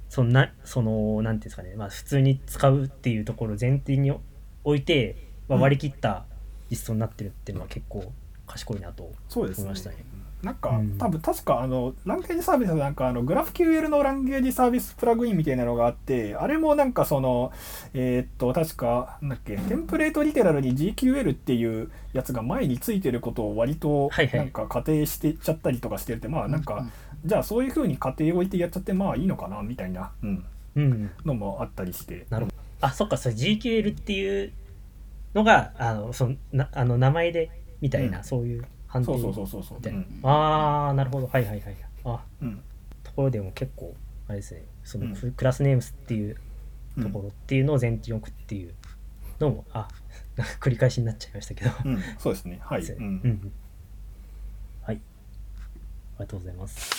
[0.08, 4.10] そのなそのなんていうんですかねまあ普通に使うっていうところを前提に
[4.64, 6.24] 置いて、まあ、うん割り切った
[6.68, 8.12] 実装になってるっていうのは結構
[8.46, 9.96] 賢いなと思いましたね。
[10.42, 10.98] なんか、うん。
[10.98, 17.52] 多分確かあのランゲージサービスなんかあのグラフ QL のランゲージサービスプラグインみたいなのがあってあれもなんかその
[17.92, 24.40] えーっと確かなんだっけテンプレートリテラルに GQL っていうやつが前についてることを割とはいはい。
[24.40, 26.86] なんか仮定してちゃったりとかしてるってまあなんか、
[27.24, 30.44] じゃあそういう風に仮定置いてやっちゃってまあいいのかなみたいな、うん、
[30.76, 31.10] うん。
[31.24, 32.26] のもあったりして。
[32.30, 32.56] なるほど。
[32.80, 34.52] あそっかそれ GQL っていう
[35.34, 37.50] のがあのそのなあの名前で
[37.80, 38.24] みたいな、うん。
[38.24, 39.78] そういう判定そうそうそうそう
[40.24, 41.28] ああなるほど。
[41.28, 42.60] はいはいはいあうん。
[43.04, 43.94] ところでも結構
[44.26, 45.14] あれですねその、うん。
[45.14, 46.36] ククラスネームスっていう
[46.96, 47.04] うん。
[47.04, 48.74] ところっていうのを前提に置くっていう
[49.38, 49.88] のも、あ
[50.36, 51.70] なんか繰り返しになっちゃいましたけど。
[51.84, 52.60] うん、そうですね。
[52.64, 53.52] はい、うん。
[54.82, 54.96] はい。
[54.96, 55.00] あり
[56.18, 56.90] がとうございます。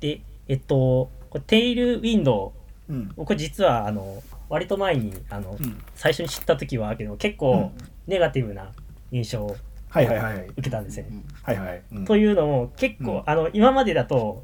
[0.00, 2.52] でえっとこれテイルウィンド
[2.88, 2.92] ウ。
[2.92, 3.12] うん。
[3.16, 5.82] 僕実はあの割と前にあの、うん。
[5.94, 7.72] 最初に知った時はけど結構
[8.06, 8.72] ネガティブな
[9.10, 9.56] 印象を
[9.94, 10.34] はいはいはい。
[10.34, 11.06] はい受けたんですね。
[11.42, 12.04] はいはい、うん。
[12.04, 13.22] というのも結構、うん。
[13.26, 14.42] あの今までだと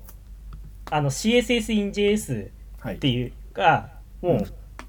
[0.89, 2.95] あの CSS in JS はい。
[2.95, 3.91] っていうが
[4.23, 4.47] もう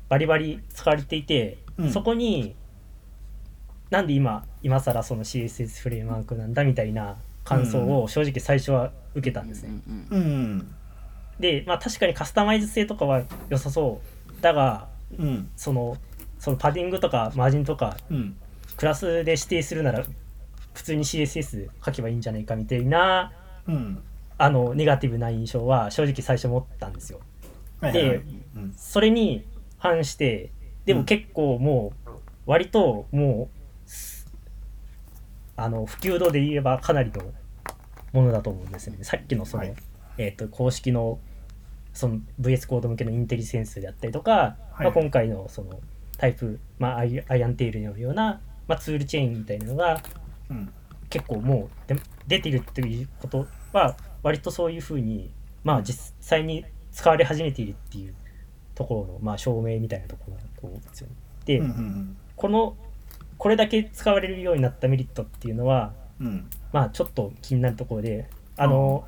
[0.08, 1.91] バリバリ使われていて、うん。
[1.91, 2.56] そこに
[3.89, 9.82] なんで今今更その CSS フレームワークなんだみたいな感想を正直最初は受けたんですね。
[10.12, 10.74] うん。
[11.39, 15.50] でまあ確かにカスタマイズ性とかは良さそうだがうん。
[15.56, 15.97] その
[16.38, 18.36] そのパディングとかマージンとかうん。
[18.78, 20.04] クラスで指定するなら
[20.73, 23.31] 普通に CSS 書けばいいんじゃないかみたいな
[23.67, 24.03] うん。
[24.38, 27.19] あのネガティブな印象は正直最初持ったんですよ。
[27.79, 28.17] はいはいはい。
[28.17, 28.23] で
[28.55, 28.73] うん。
[28.75, 29.45] それに
[29.77, 30.51] 反して
[30.86, 32.10] でも結構もう
[32.45, 33.49] 割とも
[33.86, 34.27] うす
[35.55, 37.21] あの普及度で言えばかなりの
[38.13, 39.03] ものだと思うんですよね。
[39.03, 39.75] さっきのその、はい。
[40.17, 41.19] えー、と公式の
[41.93, 44.84] その VS コード向けのインテリセンスであったりとか、はい。
[44.86, 45.79] まあ、今回のその
[46.17, 50.01] タイプ、まあ、アイアイアンテールのような、まあ、ツールチェーンみたいなのが
[50.51, 50.73] うん。
[51.09, 55.31] 結構もうで出てるっていうことは割とそういうふうに
[55.63, 58.15] まあ実際に使われ始めているっていう
[58.75, 61.13] ところのまあ証明みたいなところだと思うんですよね。
[61.45, 62.17] で、うんうん。
[62.35, 62.75] この
[63.37, 66.49] これだけ使われるようになったメリットっていうのはうん。
[66.71, 69.05] まあちょっと気になるところであの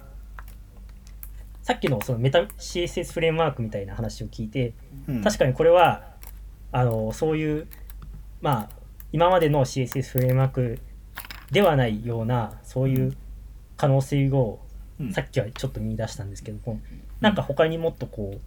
[1.62, 4.74] さっきのそのメタ CSS フレームワークみたいな話を聞いて
[5.08, 5.24] うん。
[5.24, 6.04] 確かにこれは
[6.74, 7.68] あのそういう
[8.42, 8.70] まあ
[9.14, 10.80] 今までの CSS フレームワーク
[11.54, 13.16] ではないようなそういう
[13.78, 14.60] 可能性を
[15.00, 15.14] うん。
[15.14, 16.80] さっきはちょっと見出したんですけども
[17.20, 18.40] なんか他にもっとこ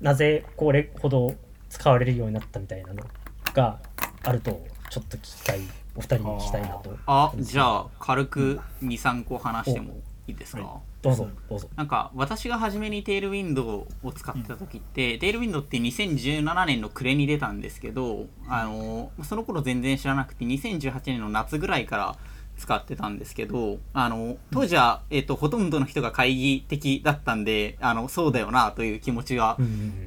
[0.00, 1.34] うなぜこれほど
[1.68, 3.04] 使われるようになったみたいなの
[3.52, 3.78] が
[4.24, 5.60] あるとちょっと聞きたい
[5.94, 6.96] お二人に聞きたいなと。
[7.06, 11.68] あじゃあ軽く23個話してもいいですか、はどうぞどうぞ。
[11.76, 22.16] なんか私が初めにテールウィンドウを使ってた時って、テールウィンドウって2017年の暮れに出たんですけどあのその頃全然知らなくて2018年の夏ぐらいから
[22.58, 29.56] 使ってたんですけどあの当時は、えっとほとんどの人が懐疑的だったんであのそうだよなという気持ちが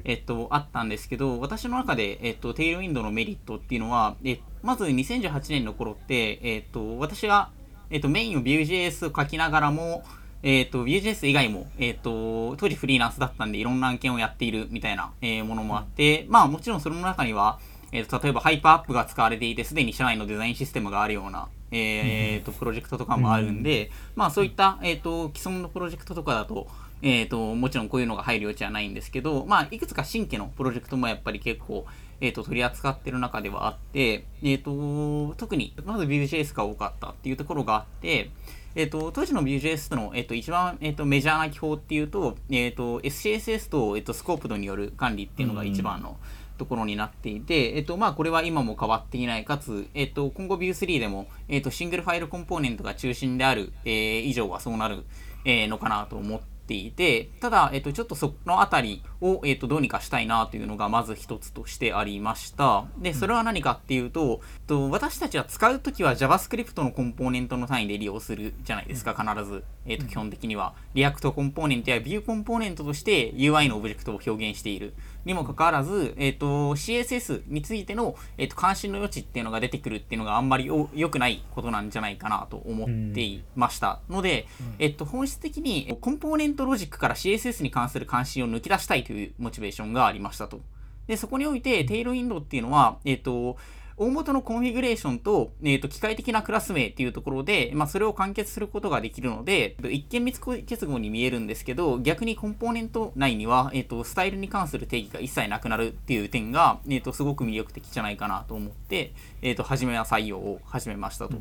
[0.04, 7.50] えっと、あったんですけど、私の中で、えっと、テイルウィンドウのメリットっていうのは、えまず2018年の頃って、えっと、私が、
[7.90, 10.04] えっと、メインを Vue.js を書きながらも、
[10.42, 17.58] えっ、と、Vue.js 以外も、えっ、と、当時フリーランスだったんでいろんな案件をやっているみたいな、えーものもあって、まあもちろんその中には、
[17.96, 26.66] えーと、例えば Hyperapp が使われていて、すでに社内のデザインシステムがあるような、えーと、プロジェクトとかもあるんで、まあそういった、えっ、と、既存のプロジェクトとかだと、
[27.00, 31.86] えーと、もちろんこういうのが入る余地はないんですけど、まあいくつか新規のプロジェクトもやっぱり結構、
[32.20, 38.30] えー、と取り扱ってる中ではあって、えー、と特にまず Vue.js が多かったっていうところがあって、
[38.74, 46.16] えー、と当時の Vue.js の、えー、と一番、えー、とメジャーな技法っていうと,、えー、と SCSS と,、えー、と scoped による管理っていうのが一番の
[46.56, 55.04] ところになっていて、えーとまあ、これは今も変わっていないかつ、えー、と今後 Vue3 でも、えー、とシングルファイルコンポーネントが中心である、えー以上はそうなる、
[55.44, 62.86] えーのかなと思ってていて、ただ、えっと、ちょっとそのあたりを、えっと、どうにかしたいなというのがまず一つとしてありました。
[62.98, 69.64] で、それは何かっていうと、えっと私たちは使うときは JavaScript のコンポーネントの単位で利用するじゃないですか、必ず。
[69.86, 70.74] えっと、基本的には。
[70.94, 74.94] React コンポーネントや Vue コンポーネントとして UI のオブジェクトを表現している。
[75.26, 84.00] にもかかわらず、えっと、CSS についての、えっと、関心の余地っていうのが出てくるっていうのがあんまりお良くないことなんじゃないかなと思っていました。
[84.08, 84.46] ので、
[84.78, 90.60] えっと、本質的にコンポーネントロジックから CSS に関する関心を抜き出したいというモチベーションがありましたと。
[91.08, 93.56] で、そこにおいて、 Tailwind っていうのは、えっと、
[93.98, 111.36] 大元のコンフィグレーションと、えっと機械的なクラス名っていうところで、まあ、それを完結することができるので、一見密結合に見えるんですけど、逆にコンポーネント内には、えっとスタイルに関する定義が一切なくなるっていう点が、えっとすごく魅力的じゃないかなと思って、えっと初めは採用を始めましたと。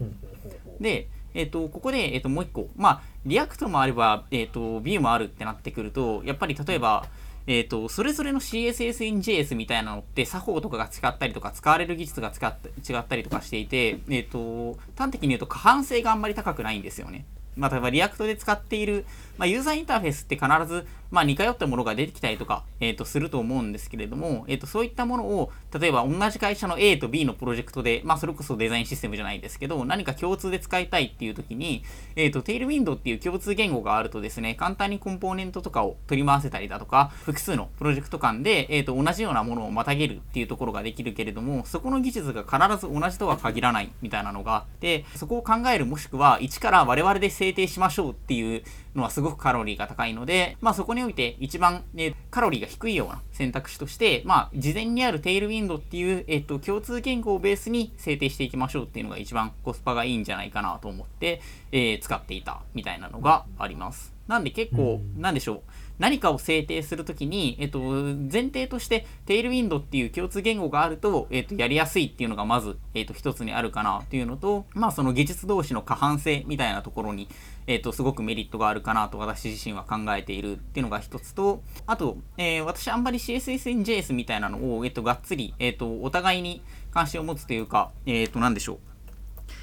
[0.80, 2.70] で、えっ、と、ここで、えっ、と、もう一個。
[2.78, 7.06] まあ、 React もあれば、えっ、と、Vue もあるってなってくると、やっぱり例えば、
[7.48, 17.26] えっ、と、それぞれの CSS in JS みたいなのって、作法とかが違ったりとか、使われる技術が違ったりとかしていて、えっ、と、端的に言うと可搬性があんまり高くないんですよね。
[17.56, 19.06] まあ、例えば React で使っている、
[19.38, 31.84] まあ、ユーザーインターフェースって必ず、まあ、似通ったものが出てきたりとか、えー、とすると思うんですけれども、えー、とそういったものを例えば同じ会社の A と B のプロジェクトで、まあ、それこそデザインシステムじゃないですけど何か共通で使いたいっていう時に、
[32.16, 48.64] えー、と Tailwind っていう共通言語があるとですね簡単にコンポーネントとかを取り回せたりだとか複数のプロジェクト間で、えー、と同じようなものをまたげるっていうところができるけれどもそこの技術が必ず同じとは限らないみたいなのがあってそこを考えるもしくは一から我々で制定しましょうっていう
[48.96, 64.14] のはすごくカロリーが高いので、まあ、そこにおいて一番、ね、カロリーが低いような選択肢として、まあ、事前にあるテールウィンドっていう、えっと、共通言語をベースに制定していきましょうっていうのが一番コスパがいいんじゃないかなと思って、えー使っていたみたいなのがあります。
[64.28, 65.62] なんで結構、なんでしょう。
[66.00, 77.30] 何かを制定するときに、えっと、前提として、テールウィンドっていう共通言語があると、えっと、やりやすいっていうのがまず、えっと、一つにあるかなっていうのと、まあ、その技術同士の過半性みたいなところに、
[77.68, 88.78] えっと、すごくメリットがあるかなと私自身は考えているっていうのが一つと、あと、えー私あんまり CSSNJS みたいなのを、えっと、がっつり、えっと、お互いに関心を持つというか、えっと、なんでしょう。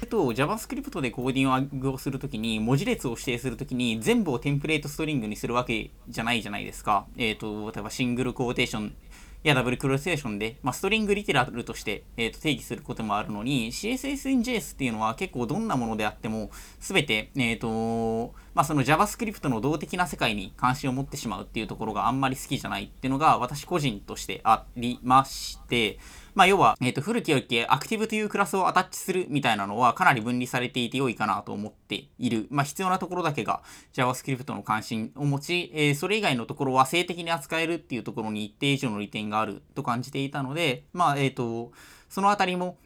[0.01, 7.05] えっと、JavaScript でコーディングをするときに、文字列を指定するときに、全部をテンプレートストリングにするわけじゃないじゃないですか。
[7.17, 8.95] えっと、例えばシングルコーテーション
[9.43, 25.99] やダブルクロステーションで、まあ、ストリングリテラルとして、えーと定義することもあるのに、CSS in JS っていうのは結構どんなものであっても、すべて、えっ、と、まあ、その JavaScript の動的な世界に関心を持ってしまうっていうところがあんまり好きじゃないっていうのが私個人としてありまして、
[26.35, 32.47] まあ、要は、えっ、と、古き良きアクティブというクラスをアタッチするみたいなのはかなり分離されていて良いかなと思っている。
[32.49, 33.61] まあ、必要なところだけが
[33.93, 41.71] JavaScript の関心を持ち、えーそれ以外のところは性的に扱えるっていうところに一定以上の利点があると感じていたので、まあ、えっ、と、
[42.09, 42.77] そのあたりも、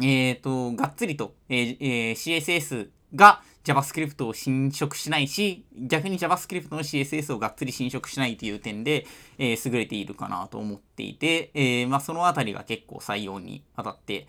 [0.00, 9.06] えっ、と、がっつりと、えーえー CSS が JavaScript を侵食しないし、逆に JavaScript の CSS をがっつり侵食しないという点で、
[9.38, 14.28] えー優れているかなと思っていて、えーまあ、そのあたりが結構採用にあたって、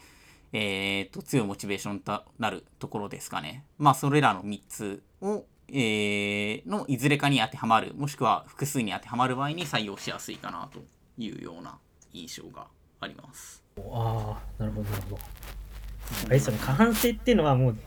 [0.52, 3.64] えー、と強いモチベーションとなるところですかね。
[3.78, 10.80] まあ、それらの3つを、えのいずれかに当てはまる、もしくは複数に当てはまる場合に採用しやすいかなと
[11.18, 11.78] いうような
[12.14, 12.68] 印象が
[13.02, 13.62] あります。
[13.78, 17.78] ああなるほどなるほどあれですよね過半性っていうのはもう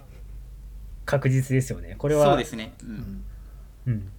[1.11, 1.97] 確実ですよね。
[1.99, 2.73] これはそうですね。
[2.85, 3.25] うん。
[3.87, 4.13] うん。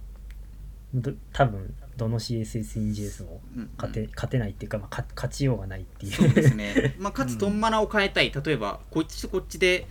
[0.94, 3.70] ど多分どの CSS in JS もうん。
[3.78, 6.12] 勝て,、勝てないっていうか、まあ、か勝ちようがないっていう。
[6.12, 6.94] そうですね。
[7.00, 8.30] まあ、かつ、トンマナを変えたい。
[8.30, 9.86] 例えば、こっちとこっちで、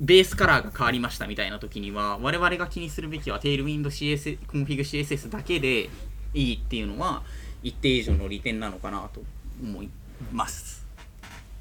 [0.00, 5.88] ベースカラーが変わりましたみたいな時には、我々が気にするべきは、テールウィンド CS、コンフィグ CSS だけで
[6.34, 7.22] いいっていうのは、
[7.62, 9.22] 一定以上の利点なのかなと
[9.62, 9.88] 思い
[10.30, 10.86] ます。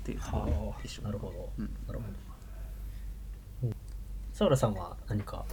[0.04, 1.08] っていうところはでしょうあ。
[1.08, 1.66] なるほど、うん。
[1.88, 2.23] なるほど
[4.34, 5.46] 澤浦さんは何か？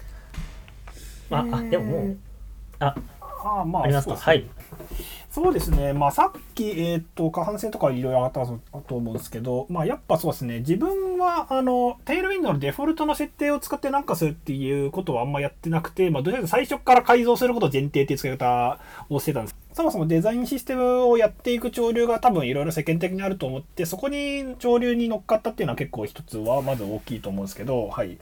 [1.30, 2.16] ああでももう
[2.80, 4.14] あああまあありますか？
[4.14, 4.20] ね。
[4.20, 4.46] はい。
[5.30, 19.56] そうですね、まあ、さっき、えー、と過半戦とかいろいろ上がったと思うんですけど、まあ、やっぱそうですね、自分はあのテールウィンドのデフォルトの設定を使ってなんかするっていうことはあんまやってなくて、まあ、どちらかというと最初から改造することを前提っていう使い方をしてたんです。
[19.80, 28.18] そもそもデザインシステムをやっていく潮流が多分いろいろ世間的にあると思って、そこに潮流に乗っかったっていうのは結構一つはまず大きいと思うんですけど、はい。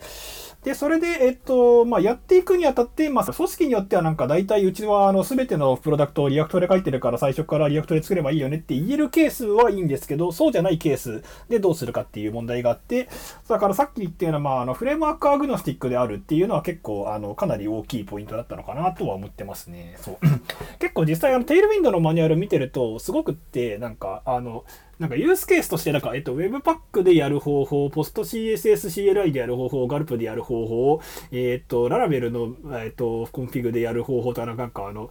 [0.64, 13.08] で、それで、えっと、まあ、やっていくにあたって、まあ、組織によってはなんか大体うちはあの全てのプロダクトを React で書いてるから最初から React で作ればいいよねって言えるケースはいいんですけど、そうじゃないケースでどうするかっていう問題があって、
[13.48, 19.96] だからさっき言ったような、まあ、あの framework agnostic であるっていうのは結構あのかなり大きいポイントだったのかなとは思ってますね。
[20.00, 20.16] そう
[20.80, 24.66] 結構実際 Tailwind のマニュアル見てるとすごくってなんかあの
[24.98, 35.08] なんかユースケースとしてなんか、えっと、Webpack でやる方法、 PostCSS、CLI でやる方法、 Gulp でやる方法、えっと、 Laravel の、えっと、コンフィグでやる方法とか、なんかあの、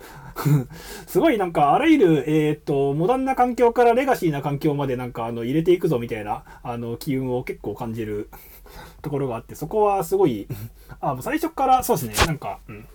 [1.08, 8.30] すごいなんかあらゆる、えっと、モダンな環境からレガシーな環境までなんかあの入れていくぞみたいな、あの、機運を結構感じる
[9.02, 10.48] ところがあって、そこはすごい、
[11.00, 12.86] あ、もう最初からそうですね、なんか、うん。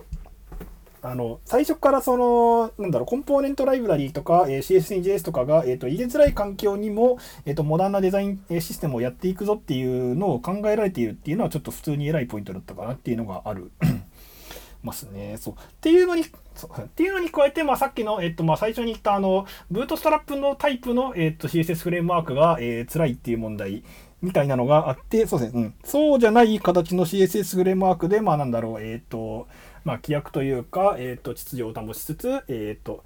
[1.03, 13.73] あの、最初からその、なんだろう、コンポーネントライブラリーとか、えー CSS in JS とかが、えっ、と、入れづらい環境にも、えっ、と、モダンなデザインえーシステムをやっていくぞっていうのを考えられているっていうのは、ちょっと普通に偉いポイントだったかなっていうのがある。
[14.83, 15.37] ますね。
[15.39, 15.55] そう。
[15.55, 23.85] っていうのに、そうっていうのに加えて、まあ、さっきの、えっと、まあ、最初に言った、あの、ブートストラップのタイプの、えっと、CSS フレームワークが、えー辛いっていう問題
[24.21, 25.63] みたいなのがあって、そうですね。
[25.63, 25.75] うん。
[25.85, 29.47] そうじゃない形の CSS フレームワークで、まあ、なんだろう、えっと、
[29.85, 33.05] まあ、規約というか、えっと、秩序を保ちつつ、えっと、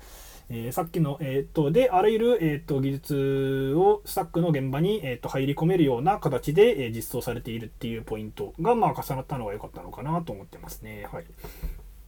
[0.49, 11.09] えーさっきの、えっと、で、あらゆる、えっと、技術をスタックの現場に、えっと、入り込めるような形で、えー実装されているっていうポイントが、まあ、重なったのが良かったのかなと思ってますね。
[11.13, 11.25] はい。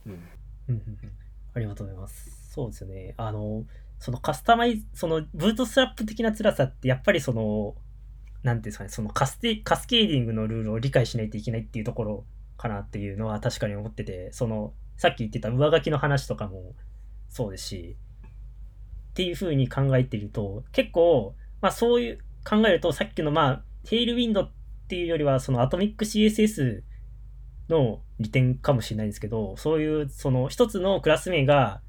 [0.06, 0.12] うん。
[0.12, 0.20] うん
[0.68, 0.98] うんうん
[1.54, 2.52] ありがとうございます。
[2.52, 3.14] そうですよね。
[3.16, 3.64] あの、
[3.98, 7.74] そのカスタマイズ、そのブートストラップ的な辛さって、やっぱりその、
[8.44, 12.24] なんていうんですかね、そのカステカスケーディングのルールを理解しないといけないっていうところ
[12.58, 16.74] かなっていうのは確かに思ってて、その、さっき言ってた上書きの話とかも
[17.30, 17.96] そうですし、
[19.10, 22.18] っていう風に考えてると、結構、まあそういう、
[22.48, 24.52] 考えるとさっきのまあ、テイルウィンドっ
[24.88, 26.82] ていうよりは、そのアトミック CSS
[27.68, 31.80] の利点かもしれないんですけど、そういう、その一つのクラス名が、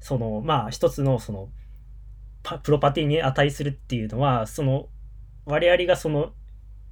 [0.00, 1.50] その、まあ一つのその、
[2.62, 4.88] プロパティに値するっていうのは、その、
[5.44, 6.32] 我々がその、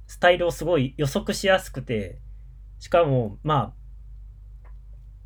[0.07, 2.19] スタイルをすごい予測しやすくて、
[2.79, 4.59] しかも、まあ、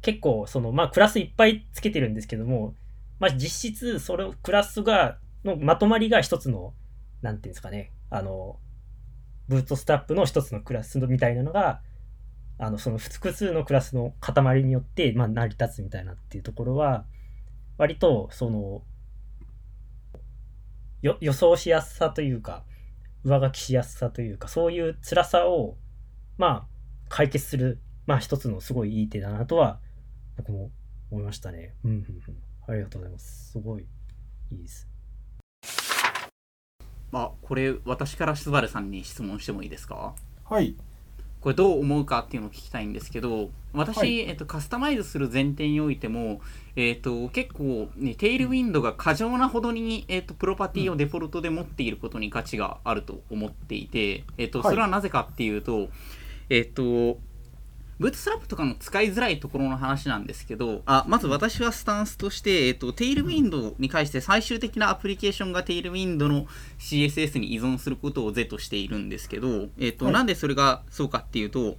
[0.01, 2.75] 結構、その、まあクラスいっぱいつけてるんですけども、
[3.19, 6.73] まあ実質、それを、クラスが、のまとまりが一つの、
[7.21, 8.57] なんていうんですかね、あの、
[9.47, 11.81] ブートストラップの一つのクラスみたいなのが、
[12.61, 17.05] あのその複数のクラスの塊によって、まあ、成り立つみたいなっていうところは
[17.77, 18.83] 割とその
[21.01, 22.65] 予想しやすさというか
[23.23, 25.77] 上書きしやすさというかそういう辛さを
[26.37, 26.78] まあ
[27.09, 29.79] 解決するまあ一つのすごいいい手だなとは
[30.37, 30.71] 僕も
[31.11, 31.73] 思いましたね。
[31.83, 32.03] うんうんうん、
[32.67, 33.51] ありがとうございます。
[33.51, 33.85] すごい
[34.51, 34.87] いいです。
[37.11, 40.13] あこれ私からスバルさんに質問してもいいですか？
[40.45, 40.75] はい。
[41.41, 46.41] これどう思うかっていうのを聞きたいんですけど私、はいえっと、カスタマイズする前提においても、
[46.75, 55.87] えっと、結構、ね、テイルウィンドが過剰なほどに、えっと、プロパティをデフォルトで持っていることに価値があると思っていて、えっと、はいそれはなぜかっていうと、
[56.49, 57.19] えっと
[57.99, 66.47] ブートストラップとかの使いづらいところの話なんですけど、あまず私はスタンスとして、えっと、テイルウィンドに関して最終的なアプリケーションがテイルウィンドの
[66.79, 70.13] CSS に依存することを是としているんですけど、えっとはい。
[70.13, 71.75] なんでそれがそうかっていうと、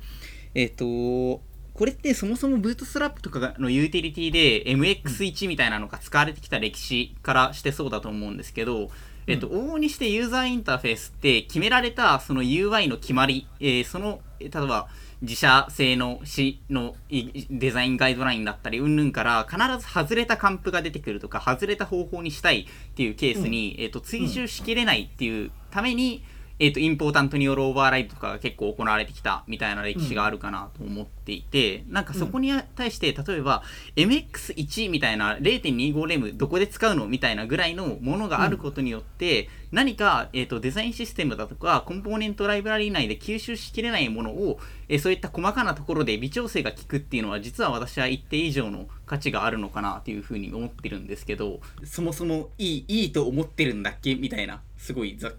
[0.55, 1.41] えっと、こ
[1.87, 8.91] れってそもそもブートストラップとかのユーティリティで MX1 みたいなのが使われてきた歴史からしてそうだと思うんですけど、
[9.27, 14.89] えっと、往々にしてユーザーインターフェースって決められたその UI の決まり、えーその、えー例えば
[15.23, 26.25] 自社製の市のいデザインガイドラインだったり、うんぬんから必ず外れた還付が出てくるとか、外れた方法にしたいっていうケースに、えっと追従しきれないっていうために、
[26.61, 33.63] えっとインポータントによるオーバーライドとかが結構行われてきたみたいな歴史があるかなと思っていて、なんかそこに対して、例えば
[33.97, 55.33] MX1 みたいな0.25レムどこで使うのみたいなぐらいのものがあることによって、何か、えー、とデザインシステムだとかコンポーネントライブラリー内で吸収しきれないものを、えーそういった細かなところで微調整が効くっていうのは実は私は一定以上の価値があるのかなというふうに思ってるんですけどそもそもいいいいと思ってるんだっけみたいなすごいざ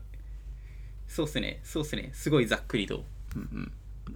[1.12, 1.59] そうっすね。
[1.64, 2.12] そうっすね。
[2.14, 3.03] すごいざっくりと、
[3.36, 3.72] うんうん、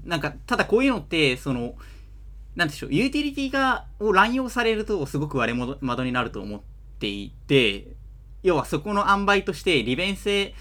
[0.05, 1.75] なんかただこういうのってその
[2.55, 6.61] なんでしょう、ユーティリティが、を乱用されるとすごく割れ窓になると思っ
[6.99, 7.87] ていて、
[8.43, 10.53] 要はそこの塩梅として利便性、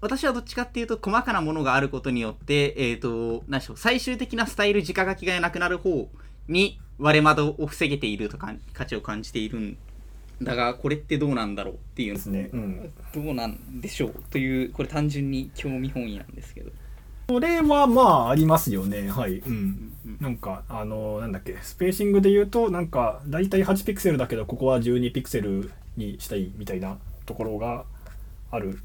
[0.00, 6.08] 私はどっちかっていうと細かなものがあることによって、えっ、ー、と、何でしょう、最終的なスタイル直書きがなくなる方
[6.48, 9.76] に割れ窓を防げているとか価値を感じているん
[10.42, 16.70] だがこれってどうなんだろうっていうですね、うん、どうなんでしょうというこれ単純に興味本位なんですけど。
[17.28, 19.10] これはまあありますよね。
[19.10, 27.84] はい、うん、うん、なんかあのなんだっけスペーシングで言うとなんか大体8ピクセルだけどここは12ピクセルにしたいみたいなところが
[28.50, 28.78] ある。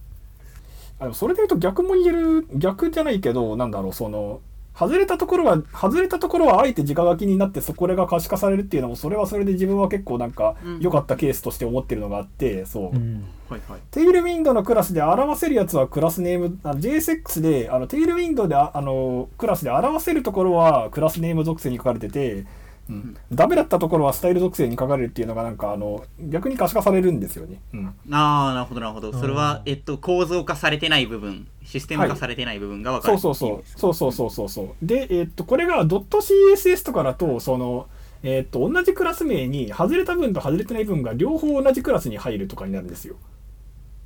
[1.00, 4.40] あのそれで言うと逆も言える逆じゃないけどなんだろうその
[4.82, 12.96] 外れたところは、外れたところはあえて直書きになってそこれが可視化されるっていうのも、それはそれで自分は結構なんか良かったケースとして思ってるのがあって、そう。
[12.96, 13.24] うん。
[13.48, 22.46] はいはい、テイルウィンドのクラスで表せるやつはクラスネーム、あの JSX で、あのテイルウィンドであのクラスで表せるところはクラスネーム属性に書かれてて、
[22.92, 27.62] うん、ダメだったところはスタイル属性に書かれるっていうのがなんかあの逆に可視化されるんですよね。
[27.74, 29.14] うん、ああなるほどなるほど。
[29.14, 33.94] それは、えっと、構造化されてない部分システム化されてない部分が分かる、はい、そうそうそう。
[33.94, 37.88] そうそうそうそうで、えっとこれが .css とかだとその
[38.24, 43.16] えっと同じクラス名に外れた分と外れてない分が両方同じクラスに入るとかになるんですよ。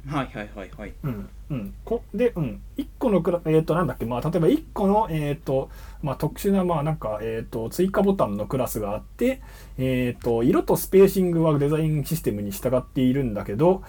[0.08, 0.94] はいはいはいはい。
[1.04, 1.30] うん。
[1.50, 5.70] うん、こで、うん、1個のクラ、えっ、ー、と、なんだっけ、まあ、例えば1個の、えっ、ー、と、
[6.06, 9.42] まあ、特殊な、まあ、なんか、えっ、ー、と、追加ボタンのクラスがあって、
[9.80, 13.82] えっ、と、色とスペーシングはデザインシステムに従っているんだけど、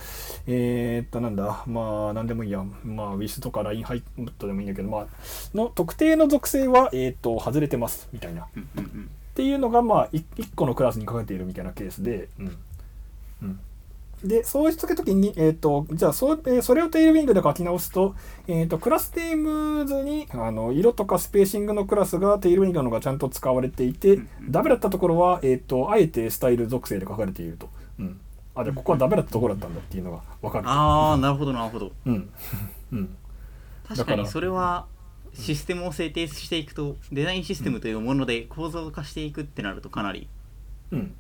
[0.47, 4.03] えっと、なんだ、まあ、なんでもいいや、まあ、ウィスとかラインハイ
[4.39, 5.07] トでもいいんだけど、まあ、
[5.55, 8.45] の特定の属性は、えっと、外れてます、みたいな。
[8.45, 8.49] っ
[9.35, 12.47] ていうのが、まあ1、1個のクラスにかけているみたいなケースで、うん。
[12.47, 12.59] うん
[14.25, 18.15] で、そうしたときに、えっ、ー、と、じゃあそ、えー、それをテイルウィングで書き直すと、
[18.49, 27.69] えっ、ー、と、クラステームズに、あの、色とかスペーシングのクラスがテイルウィングのがちゃんと使われていて、ダメだったところは、えっ、と、あえてスタイル属性で書かれていると。
[27.99, 28.21] うん。
[28.55, 30.69] あ、で、ここはダメだったところだったんだっていうのがわかる。
[30.69, 31.93] ああ、なるほど、なるほど。
[32.07, 32.31] うん。
[32.93, 33.17] うん。
[33.87, 34.87] 確かにそれは、
[35.35, 40.29] システムを制定していくと、デザインシステムというもので構造化していくってなるとかなり、
[40.91, 41.15] うん。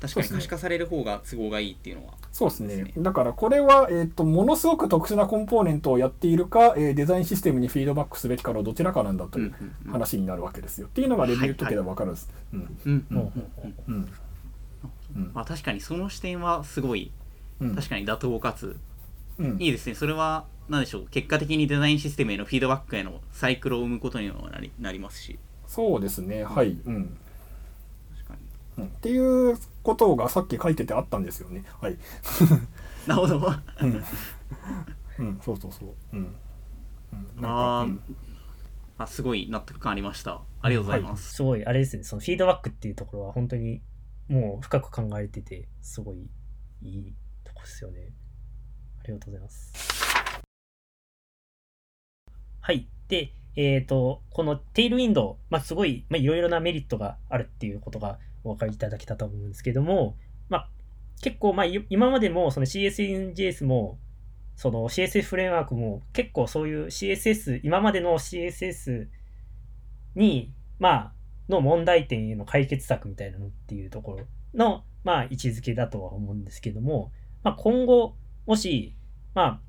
[0.00, 2.14] 確かに可視化される方が都合がいいっていうのは。
[2.30, 2.92] そうですね。
[2.96, 9.54] だからこれは、えっ、ー、と、ものすごく特殊なコンポーネントをやっているか、えー、デザインシステムにフィードバックすべきかのどちらかなんだという
[9.90, 10.86] 話になるわけですよ。
[10.86, 12.30] っていうのがレビュー解けば分かるんです。
[15.32, 17.10] まあ確かにその視点はすごい、
[17.58, 18.76] 確かに妥当かつ、
[19.38, 19.96] うん、いいですね。
[19.96, 25.38] それは、何でしょう、結果的にデザインシステムへのフィードバックへのサイクルを生むことにもなりなりますし。
[25.66, 26.78] そうですね、はい。
[26.86, 27.18] うん
[28.78, 31.64] うん、っていうことがさっき書いててあったんですよね。
[31.80, 31.98] はい。
[33.06, 33.52] なるほど。
[33.80, 34.04] うん、
[35.18, 35.94] うん、そうそうそう。
[36.12, 36.34] うん。
[37.36, 38.00] うん、あ、うん、
[38.98, 40.42] あ、すごい納得感ありました。
[40.62, 41.22] ありがとうございます。
[41.26, 43.82] はい、すごい、あれですね、そのフィードバックっていうところは本当に
[44.28, 46.28] もう深く考えてて、すごい
[46.82, 47.14] いい
[47.44, 48.12] とこですよね。
[49.00, 49.72] ありがとうございます。
[52.60, 52.88] はい。
[53.08, 58.18] で、えっ、ー、と、このテイルウィンドウ、まあ、すごい、まあ、いろいろなメリットがあるっていうことが
[58.48, 60.16] お分かりいただけたと思うんですけども、
[60.48, 60.70] まあ、
[61.22, 63.98] 結構、まあ、今までもその csns も、
[64.56, 69.06] その CSS フレームワークも結構そういう CSS、今までの CSS
[70.14, 71.12] に、まあ、
[71.48, 78.96] の問題点への解決策みたいなのっていうところの、まあ、位置づけだとは思うんですけども、まあ、今後、もし、
[79.34, 79.60] まあ、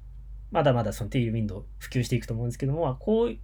[0.52, 3.38] まだまだそのテイルウィンドウ普及していくと思うんですけども、こう、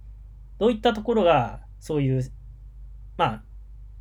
[0.58, 2.22] どういったところが、そういう、
[3.16, 3.44] まあ、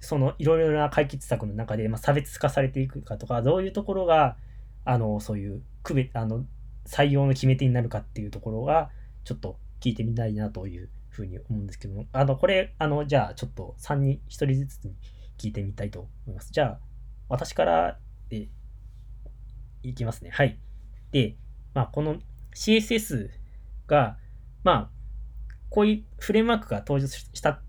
[0.05, 4.37] そのいろいろな解決策の中で、まあ、差別化されていくかとか、どういうところが、
[4.85, 6.45] あの、そういう区別、あの、
[6.85, 8.91] 採用の決め手になるかっていうところが、
[9.23, 14.95] ちょっと聞いてみたいなというふうに思うんですけども、あの、これ、あの、じゃあ、ちょっと3人、1人ずつに
[15.37, 16.51] 聞いてみたいと思います。
[16.51, 16.79] じゃあ、
[17.27, 17.97] 私から
[18.29, 18.47] で
[19.83, 20.29] いきますね。
[20.31, 20.59] はい。
[21.11, 21.35] で、
[21.73, 22.17] まあ、この
[22.53, 23.29] CSS
[23.87, 24.17] が、
[24.63, 24.89] まあ、
[25.69, 27.61] こういうフレームワークが登場した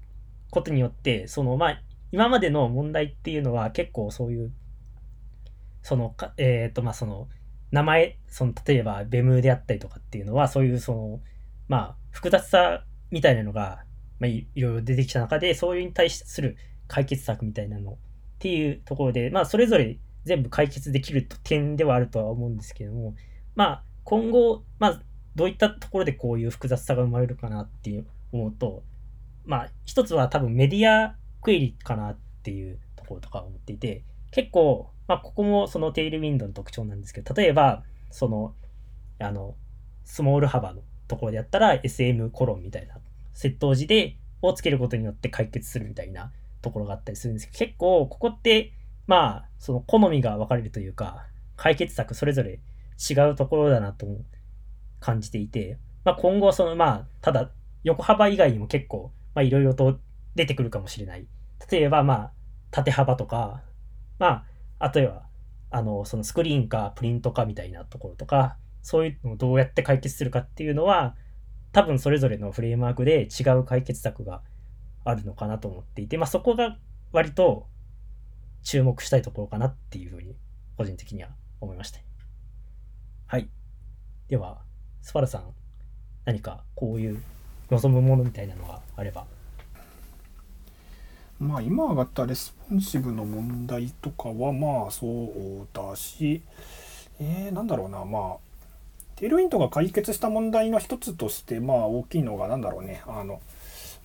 [0.50, 1.82] ことによって、その、まあ、
[2.12, 4.52] 今までの問題っていうのは結構そういう、
[5.82, 7.28] その、かえっ、ー、と、まあ、その、
[7.70, 11.20] 名前、その、例えば、ベムであったりとかっていうのは、そういう、その、
[11.68, 13.84] まあ、複雑さみたいなのが、
[14.18, 16.56] まあ、いろいろ出てきた中で、そういうに対する
[16.88, 17.96] 解決策みたいなのっ
[18.38, 23.14] ていうところで、まあ、それぞれ全部解決できる点ではあるとは思うんですけども、
[23.54, 25.02] まあ、今後、まあ、
[25.34, 28.82] どういったところでこういう複雑さが生まれるかなっていう思うと、
[29.44, 31.16] まあ、一つは多分メディア
[31.46, 38.52] クエリかなっていうところとか思っていて、結構、まあ、ここもそのテイルウィンドの特徴なんですけど、例えば、その、
[39.20, 39.54] あの、
[40.04, 42.96] スモール幅のところでやったら SM コロンみたいな、
[43.32, 46.32] 窃盗時で、をつけることによって解決するみたいな
[46.62, 48.72] ところがあったりするんですけど、結構ここって、
[49.06, 51.26] まあ、その好みが分かれるというか、
[51.56, 52.58] 解決策それぞれ
[53.08, 54.06] 違うところだなと
[54.98, 57.50] 感じていて、まあ、今後そのまあ、ただ
[57.84, 60.00] 横幅以外にも結構、いろいろと
[60.34, 61.26] 出てくるかもしれない。
[61.70, 62.32] 例えばまあ、
[62.70, 63.62] 縦幅とか、
[64.18, 64.44] まあ、
[64.78, 65.26] あとは、
[65.70, 71.16] あの、そのスクリーンかプリントかみたいなところとか、そういうのをどうやって解決するかっていうのは、
[71.72, 74.42] 多分それぞれのフレームワークで違う解決策が
[75.04, 76.78] あるのかなと思っていて、まあそこが
[77.12, 77.66] 割と
[78.62, 80.36] 注目したいところかなっていうふうに
[80.76, 81.30] 個人的には
[81.60, 82.00] 思いました。
[83.26, 83.48] はい。
[84.28, 84.62] では、
[85.02, 85.52] スパルさん、
[86.24, 87.22] 何かこういう
[87.70, 89.26] 望むものみたいなのがあれば。
[91.38, 96.42] まあ今上がったレスポンシブの問題とかはまあそうだし、
[97.20, 98.46] えー、なんだろうな、まあ
[99.16, 103.40] テールウィンドが解決した問題の一つとして、まあ、大きいのが、なんだろうね、あの、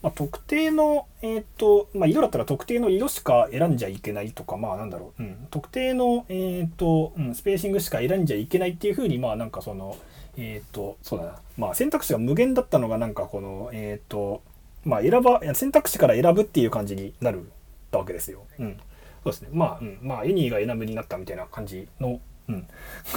[0.01, 9.97] まあ、特定の、えっ、ー、と、まあ、色だったら特定の色しか選んじゃいけないとか、まあ、なんだろう、うん、特定の、えっ、ー、と、うん、スペーシングしか選んじゃいけないっていうふうに、まあ、なんかその、
[10.37, 14.41] えっ、と、そうだな、まあ、選択肢が無限だったのが、なんかこの、えっ、と、
[14.83, 17.51] まあ、選ば、選択肢から選ぶっていう感じになる
[17.91, 18.43] わけですよ。
[18.59, 18.77] うん。
[19.23, 19.49] そうですね。
[19.51, 22.19] まあ、うん、まあ、エニーが選ぶになったみたいな感じの
[22.49, 22.67] うん、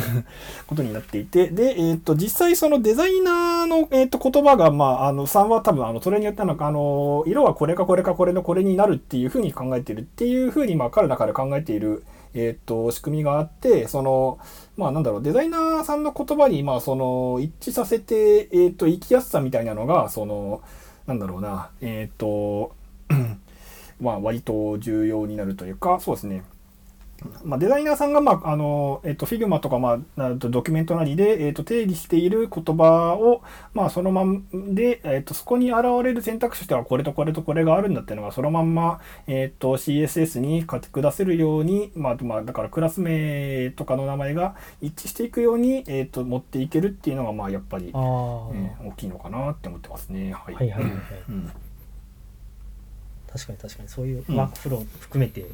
[0.67, 12.05] ことになっていて、で、えっ、ー、と、実際そのデザイナーの、え、ー、と、言葉が、まあ、あの、3は多分、あの、それによってなんか、あの、色はこれかこれかこれのこれになるっていうふうに考えてるっていうふうに、まあ、彼らから考えている、
[12.35, 14.39] えっ、ー、と、仕組みがあって、その、
[14.77, 20.61] まあ、なんだろう、デザイナーさんの言葉に、まあ、その、一致させて、えっ、と、生きやすさみたいなのが、その、
[21.07, 22.75] なんだろうな、えっ、と、
[24.01, 26.43] まあ、割と重要になるというか、そうですね。
[27.45, 50.33] まあ、デザイナーさんが、まあ、あの、えっと、Figma とか、まあ、ドキュメントなりで、えっと、定義している言葉を、まあ、そのまんで、えっと、そこに現れる選択肢としては、これとこれとこれがあるんだっていうのが、そのまんま、えっと、CSS に書き下せるように、まあ、まあ、だからクラス名とかの名前が一致していくように、えっと、持っていけるっていうのが、まあ、やっぱり、えー、大きいのかなって思ってますね。
[50.33, 50.55] はい。
[50.55, 51.01] はいはいはい、はい。
[51.29, 51.53] うん、
[53.31, 55.45] 確かに確かに、そういうワークフロー含めて、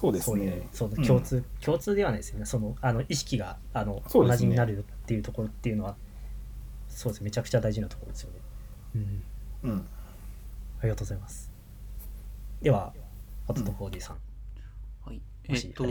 [0.00, 0.66] そうですね。
[0.72, 2.46] その共通、うん、共通ではないですよね。
[2.46, 5.94] そのあの意識があの、ね、同じになるっていうところっていうのは、
[6.88, 8.38] そうですめちゃくちゃ大事なところですよね。
[9.62, 9.70] うん。
[9.70, 9.86] うん。
[10.78, 11.52] ありがとうございます。
[12.62, 12.94] では、
[13.46, 14.16] あととフォーディさん。
[15.04, 15.20] はい。
[15.50, 15.84] えっと、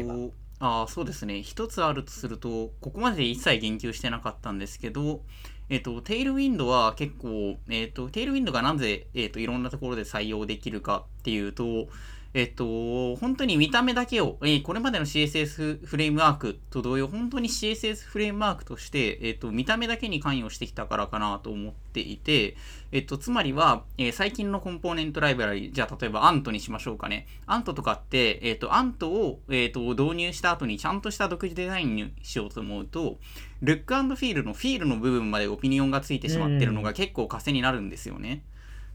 [0.60, 1.44] あそうですね。
[1.44, 5.22] 一つあるとすると、ここまで一切言及してなかったんですけど、
[5.70, 11.90] えっと、テイルウィンドは結構、えっと、テイルウィンドがなぜ、えっと、いろんなところで採用できるかっていうと、
[12.34, 22.56] えっと、本当に見た目だけを、えー、これまでの CSS フレームワークと同様、本当に CSS フレームワークとして、えっと、見た目だけに関与してきたからかなと思っていて、
[22.92, 27.26] えっと、つまりは、えー、最近のコンポーネントライブラリ、じゃあ例えば Ant にしましょうかね。
[27.48, 33.18] Ant とかって、えっと、Ant を、えっと、導入した後にちゃんとした独自デザインにしようと思うと、
[33.62, 38.44] ルックフィールのフィールの部分までオピニオンがついてしまってるのが結構枷になるんですよね。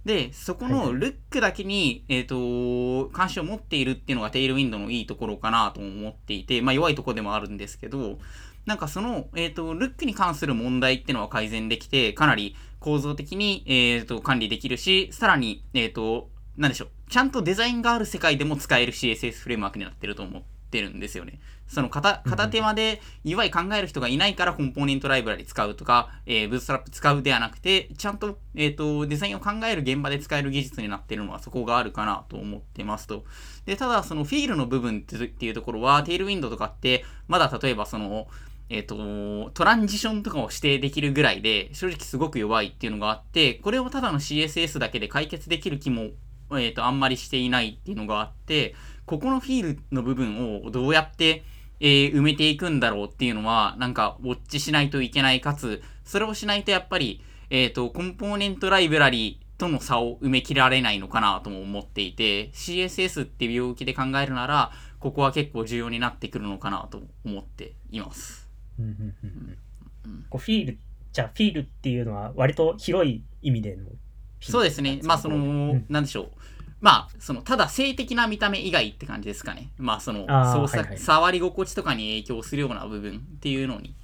[0.04, 8.18] で、そこのルックだけに、えっ、ー、と、関心を持っているっていうのがテイルウィンドのいいところかなと思っていて、まあ弱いところでもあるんですけど、
[8.66, 21.40] なんかその、えっ、ー、と、ルックに関する問題っていうのは改善できて、かなり構造的に、えっ、ー、と、管理できるし、さらに、えっ、と、なんでしょう、ちゃんとデザインがある世界でも使える CSS フレームワークになってると思ってるんですよね。
[21.66, 33.24] その片片手間で UI 考える人がいないからコンポーネントライブラリ使うとか、えー、ブーストラップ使うではなくて、ちゃんと,、えーと、デザインを考える現場で使える技術になっているのはそこがあるかなと思ってますと。
[33.66, 38.28] で、ただそのフィールの部分っていうところは、テールウィンドとかって、まだ例えばその、
[38.70, 46.10] えっ、ー、と、トランジションとかを指定できるぐらいで、正直すごく弱いっていうのがあって、これをただの CSS だけで解決できる気も、
[46.52, 48.74] えっ、ー、と、あんまりしていないっていうのがあって、
[49.06, 51.44] ここのフィールの部分をどうやって、
[51.86, 68.48] えー、埋めていくんだろうっていうのは、なんか、ウォッチしないといけない、かつ、それをしないとやっぱり、えっ、ー、と、コンポーネントライブラリとの差を埋めきられないのかなとも思っていて、CSS っていう領域で考えるなら、ここは結構重要になってくるのかなと思っています。
[70.30, 70.78] こうフィール、
[71.12, 73.84] じゃあフィールっていうのは割と広い意味での
[74.40, 75.00] そうですね。
[75.04, 75.38] まあその、う
[75.74, 76.28] ん、なんでしょう。
[76.84, 79.70] まあ、その、ただ性的な見た目以外って感じですかね。
[79.78, 83.94] まあ、その、操作、はいはい、触り心地とかに影響するような部分っていうのに、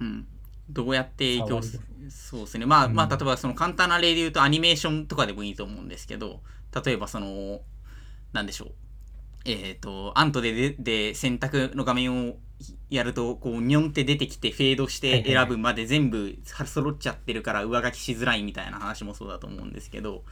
[0.00, 0.26] うん、
[0.68, 2.66] どうやって影響する、そうですね。
[2.66, 6.40] まあ、うん、まあ、例えばその簡単な例で言うとアニメーションとかでもいいと思うんですけど、
[6.84, 7.60] 例えばその、
[8.32, 8.68] なんでしょう。
[9.44, 12.36] えっ、ー、と、アントででで選択の画面を
[12.88, 20.24] やるとこうニョンって出てきてフェードして選ぶまで全部揃っちゃってるから上書きしづらいみたいな話もそうだと思うんですけど、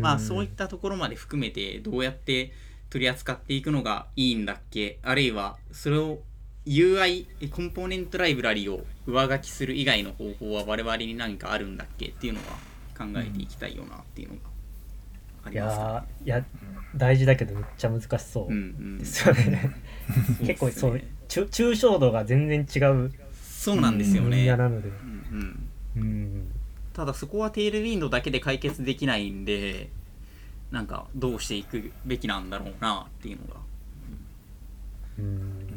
[0.00, 2.52] まあそういったところまで含めてどうやって
[2.90, 4.98] 取り扱っていくのがいいんだっけ？
[5.02, 6.18] あるいはそれを
[6.66, 12.06] UI コンポーネントライブラリを上書きする以外の方法は我々に何かあるんだっけ？
[12.06, 12.46] っていうのは
[12.98, 14.40] 考えていきたいよなっていうのが
[15.44, 16.44] あいりますかやーいや
[16.96, 18.98] 大事だけどめっちゃ難しそううんうん。
[18.98, 19.70] ですよね、
[20.44, 21.00] 結構そう
[21.30, 24.88] 抽抽象度が全然違うそうなんですよ分ね、野なので。
[24.88, 26.02] うんうん。
[26.02, 26.52] うん。
[26.92, 29.90] ただそこはテールウィンドだけで解決できないんで
[30.72, 33.60] なんかどうしていくべきなんだろうなっていうのが。
[35.18, 35.70] うん。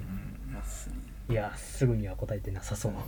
[1.30, 2.94] いやすぐには答えてなさそう。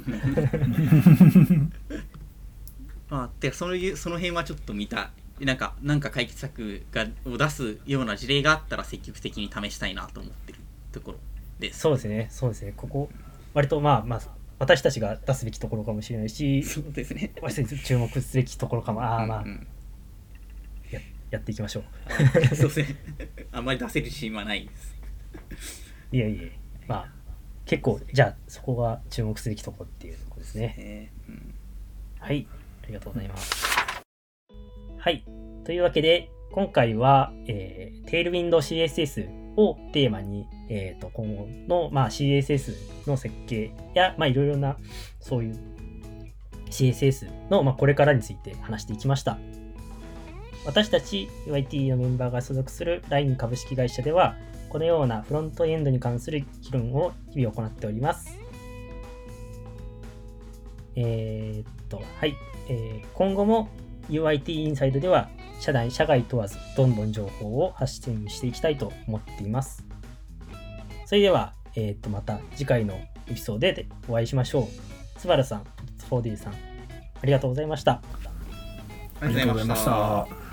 [3.09, 5.45] まあ、てかそういうその辺はちょっと見たい。
[5.45, 10.59] なんかなんか解決策がを出すような事例があったら積極的に試したいなと思ってる
[10.93, 11.19] ところ
[11.59, 11.79] です。
[11.79, 13.09] そうですねそうですねここ
[13.53, 14.21] 割とまあまあ
[14.59, 17.31] 私たちが出すべきところかもしれないしそうですね。
[17.41, 19.67] 私たち注目すべきところかもああまあ、うんうん
[20.91, 20.99] や
[21.31, 22.95] やっていきましょうそうですね。
[23.51, 24.95] あんまり出せる自信はないです。
[26.11, 26.51] いえいえ
[26.87, 27.11] まあ
[27.65, 31.55] 結構じゃあそこが注目すべきところっていうところですねえーうん
[32.25, 32.47] はい、
[32.83, 33.65] ありがとうございます。
[34.97, 35.23] はい、
[35.63, 42.73] というわけで、今回は、えー、Tailwind CSS をテーマに、えー、と今後の、まあ、CSS
[43.07, 44.77] の設計や、まあ、いろいろな
[45.19, 45.59] そういう
[46.69, 49.37] CSS の、まあ、これからについて話していきました。
[50.65, 54.35] 私たち UIT のメンバーが所属する LINE 株式会社では、
[54.69, 58.35] このようなフロントエンドに関する議論を日々行っております。
[60.95, 62.35] えーっと、はい。
[62.67, 63.69] えー今後も
[64.09, 65.29] UIT インサイドでは
[65.65, 69.83] 社内、社外問わずどんどん情報を発信していきたいと思っています。
[71.07, 72.93] それでは、えーと、また次回の
[73.25, 74.69] エピソードでお会いしましょ
[75.17, 75.19] う。
[75.19, 75.63] スバルさん、
[76.07, 76.55] 4D さん、あ
[77.25, 77.93] りがとうございました。
[79.21, 79.85] ありがとうございまし。
[79.85, 80.44] た。